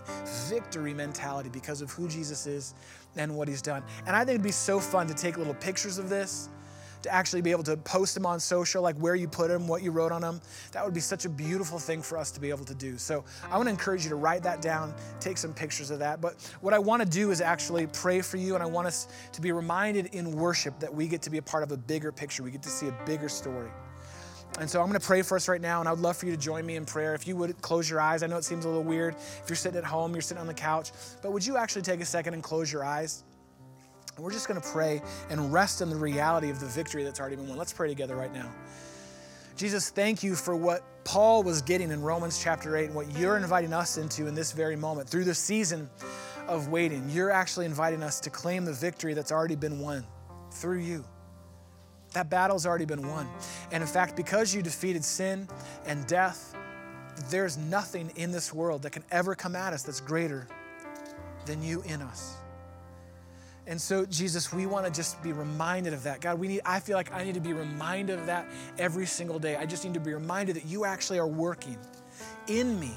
victory 0.49 0.95
mentality 0.95 1.49
because 1.49 1.83
of 1.83 1.91
who 1.91 2.09
Jesus 2.09 2.47
is 2.47 2.75
and 3.17 3.35
what 3.35 3.49
he's 3.49 3.63
done. 3.63 3.83
And 4.07 4.17
I 4.17 4.21
think 4.21 4.37
it'd 4.37 4.43
be 4.43 4.53
so 4.53 4.81
fun 4.81 5.07
to 5.09 5.15
take 5.15 5.37
little 5.37 5.55
pictures 5.55 5.99
of 5.99 6.09
this 6.09 6.49
to 7.03 7.13
actually 7.13 7.43
be 7.43 7.51
able 7.51 7.65
to 7.65 7.77
post 7.77 8.15
them 8.15 8.27
on 8.27 8.41
social, 8.41 8.83
like 8.83 8.97
where 8.97 9.15
you 9.15 9.29
put 9.29 9.49
them, 9.49 9.67
what 9.67 9.83
you 9.83 9.91
wrote 9.91 10.13
on 10.13 10.23
them. 10.23 10.41
That 10.73 10.85
would 10.85 10.95
be 10.95 11.01
such 11.01 11.25
a 11.25 11.29
beautiful 11.29 11.79
thing 11.79 12.03
for 12.03 12.17
us 12.19 12.31
to 12.33 12.41
be 12.41 12.51
able 12.51 12.65
to 12.65 12.75
do. 12.75 12.99
So 12.99 13.25
I 13.51 13.57
want 13.57 13.67
to 13.67 13.71
encourage 13.71 14.05
you 14.05 14.11
to 14.11 14.17
write 14.17 14.43
that 14.45 14.63
down, 14.63 14.95
take 15.21 15.39
some 15.39 15.53
pictures 15.53 15.91
of 15.91 15.99
that. 15.99 16.21
But 16.21 16.35
what 16.61 16.75
I 16.75 16.79
want 16.79 17.03
to 17.03 17.09
do 17.09 17.31
is 17.31 17.41
actually 17.41 17.87
pray 17.89 18.21
for 18.21 18.37
you, 18.37 18.55
and 18.55 18.63
I 18.63 18.67
want 18.67 18.87
us 18.87 19.09
to 19.33 19.41
be 19.41 19.53
reminded 19.53 20.07
in 20.07 20.33
worship 20.33 20.79
that 20.81 20.93
we 20.95 21.09
get 21.09 21.23
to 21.23 21.31
be 21.31 21.39
a 21.39 21.43
part 21.43 21.63
of 21.63 21.73
a 21.73 21.77
bigger 21.77 22.13
picture. 22.13 22.43
We 22.43 22.51
get 22.51 22.63
to 22.63 22.71
see 22.71 22.89
a 22.89 22.97
bigger 23.05 23.29
story. 23.29 23.71
And 24.59 24.69
so 24.69 24.81
I'm 24.81 24.89
going 24.89 25.01
to 25.01 25.07
pray 25.07 25.23
for 25.23 25.37
us 25.37 25.49
right 25.49 25.61
now, 25.61 25.81
and 25.81 25.89
I 25.89 25.93
would 25.93 26.03
love 26.03 26.17
for 26.17 26.27
you 26.27 26.33
to 26.33 26.39
join 26.39 26.67
me 26.67 26.77
in 26.77 26.85
prayer. 26.85 27.15
If 27.15 27.27
you 27.27 27.37
would 27.37 27.61
close 27.63 27.89
your 27.89 28.01
eyes, 28.01 28.23
I 28.23 28.27
know 28.27 28.37
it 28.37 28.45
seems 28.45 28.67
a 28.67 28.69
little 28.69 28.85
weird 28.85 29.15
if 29.15 29.45
you're 29.49 29.57
sitting 29.57 29.79
at 29.79 29.85
home, 29.85 30.13
you're 30.13 30.21
sitting 30.21 30.41
on 30.41 30.47
the 30.47 30.55
couch, 30.55 30.93
but 31.23 31.33
would 31.33 31.45
you 31.45 31.57
actually 31.57 31.83
take 31.83 32.01
a 32.01 32.05
second 32.05 32.35
and 32.35 32.43
close 32.43 32.71
your 32.71 32.85
eyes? 32.85 33.25
We're 34.19 34.31
just 34.31 34.47
going 34.47 34.61
to 34.61 34.69
pray 34.69 35.01
and 35.31 35.53
rest 35.53 35.81
in 35.81 35.89
the 35.89 35.97
reality 35.97 36.51
of 36.51 36.61
the 36.61 36.67
victory 36.67 37.03
that's 37.03 37.19
already 37.19 37.37
been 37.37 37.49
won. 37.49 37.57
Let's 37.57 37.73
pray 37.73 37.89
together 37.89 38.15
right 38.15 38.33
now. 38.33 38.51
Jesus, 39.57 39.91
thank 39.91 40.23
you 40.23 40.35
for 40.35 40.57
what 40.57 40.83
Paul 41.05 41.43
was 41.43 41.63
getting 41.63 41.91
in 41.91 42.03
Romans 42.03 42.43
chapter 42.43 42.77
8 42.77 42.87
and 42.87 42.95
what 42.95 43.11
you're 43.19 43.37
inviting 43.37 43.73
us 43.73 43.97
into 43.97 44.27
in 44.27 44.35
this 44.35 44.53
very 44.53 44.77
moment. 44.77 45.09
Through 45.09 45.25
the 45.25 45.35
season 45.35 45.89
of 46.47 46.69
waiting, 46.69 47.09
you're 47.11 47.31
actually 47.31 47.67
inviting 47.67 48.03
us 48.03 48.21
to 48.21 48.31
claim 48.31 48.65
the 48.65 48.73
victory 48.73 49.15
that's 49.15 49.33
already 49.33 49.57
been 49.57 49.79
won 49.79 50.07
through 50.51 50.79
you. 50.79 51.05
That 52.13 52.29
battle's 52.29 52.67
already 52.67 52.85
been 52.85 53.09
won. 53.09 53.27
And 53.71 53.83
in 53.83 53.89
fact, 53.89 54.17
because 54.17 54.55
you 54.55 54.63
defeated 54.63 55.05
sin 55.05 55.49
and 55.87 56.07
death, 56.07 56.55
there's 57.31 57.57
nothing 57.57 58.13
in 58.17 58.31
this 58.31 58.53
world 58.53 58.83
that 58.83 58.91
can 58.91 59.05
ever 59.11 59.35
come 59.35 59.57
at 59.57 59.73
us 59.73 59.83
that's 59.83 60.01
greater 60.01 60.47
than 61.47 61.63
you 61.63 61.83
in 61.83 62.03
us. 62.03 62.37
And 63.67 63.81
so, 63.81 64.05
Jesus, 64.05 64.53
we 64.53 64.67
want 64.67 64.87
to 64.87 64.93
just 64.93 65.23
be 65.23 65.33
reminded 65.33 65.93
of 65.93 66.03
that. 66.03 66.21
God, 66.21 66.39
we 66.39 66.49
need, 66.49 66.63
I 66.65 66.81
feel 66.81 66.97
like 66.97 67.13
I 67.13 67.23
need 67.23 67.35
to 67.35 67.41
be 67.41 67.53
reminded 67.53 68.19
of 68.19 68.27
that 68.27 68.49
every 68.77 69.07
single 69.07 69.39
day. 69.39 69.57
I 69.57 69.67
just 69.67 69.85
need 69.85 69.95
to 69.95 70.01
be 70.01 70.13
reminded 70.13 70.57
that 70.57 70.67
you 70.67 70.85
actually 70.85 71.21
are 71.21 71.29
working 71.29 71.79
in 72.49 72.79
me 72.81 72.93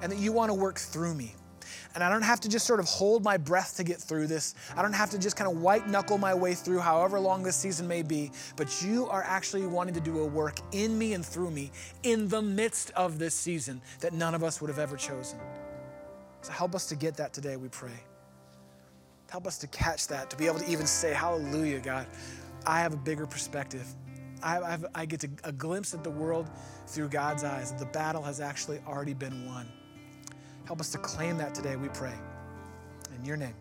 and 0.00 0.12
that 0.12 0.18
you 0.18 0.32
want 0.32 0.50
to 0.50 0.54
work 0.54 0.78
through 0.78 1.14
me. 1.14 1.34
And 1.94 2.04
I 2.04 2.10
don't 2.10 2.22
have 2.22 2.38
to 2.40 2.48
just 2.48 2.66
sort 2.66 2.78
of 2.78 2.86
hold 2.86 3.24
my 3.24 3.36
breath 3.36 3.76
to 3.76 3.84
get 3.84 3.98
through 3.98 4.28
this. 4.28 4.54
I 4.76 4.82
don't 4.82 4.92
have 4.92 5.10
to 5.10 5.18
just 5.18 5.36
kind 5.36 5.50
of 5.50 5.60
white 5.60 5.88
knuckle 5.88 6.18
my 6.18 6.34
way 6.34 6.54
through 6.54 6.78
however 6.78 7.18
long 7.18 7.42
this 7.42 7.56
season 7.56 7.88
may 7.88 8.02
be. 8.02 8.30
But 8.56 8.82
you 8.82 9.08
are 9.08 9.24
actually 9.24 9.66
wanting 9.66 9.94
to 9.94 10.00
do 10.00 10.20
a 10.20 10.26
work 10.26 10.60
in 10.70 10.96
me 10.96 11.14
and 11.14 11.26
through 11.26 11.50
me 11.50 11.72
in 12.04 12.28
the 12.28 12.42
midst 12.42 12.92
of 12.92 13.18
this 13.18 13.34
season 13.34 13.82
that 14.00 14.12
none 14.12 14.34
of 14.34 14.44
us 14.44 14.60
would 14.60 14.68
have 14.68 14.78
ever 14.78 14.96
chosen. 14.96 15.40
So 16.42 16.52
help 16.52 16.74
us 16.76 16.86
to 16.86 16.94
get 16.94 17.16
that 17.16 17.32
today, 17.32 17.56
we 17.56 17.68
pray. 17.68 18.00
Help 19.30 19.46
us 19.46 19.58
to 19.58 19.66
catch 19.68 20.08
that, 20.08 20.30
to 20.30 20.36
be 20.36 20.46
able 20.46 20.58
to 20.58 20.70
even 20.70 20.86
say, 20.86 21.12
Hallelujah, 21.12 21.80
God. 21.80 22.06
I 22.66 22.80
have 22.80 22.92
a 22.92 22.96
bigger 22.96 23.26
perspective. 23.26 23.86
I, 24.42 24.60
I've, 24.60 24.86
I 24.94 25.06
get 25.06 25.20
to, 25.20 25.30
a 25.44 25.52
glimpse 25.52 25.94
at 25.94 26.04
the 26.04 26.10
world 26.10 26.48
through 26.86 27.08
God's 27.08 27.44
eyes. 27.44 27.72
The 27.72 27.86
battle 27.86 28.22
has 28.22 28.40
actually 28.40 28.80
already 28.86 29.14
been 29.14 29.46
won. 29.46 29.68
Help 30.64 30.80
us 30.80 30.90
to 30.92 30.98
claim 30.98 31.38
that 31.38 31.54
today, 31.54 31.76
we 31.76 31.88
pray. 31.88 32.14
In 33.16 33.24
your 33.24 33.36
name. 33.36 33.54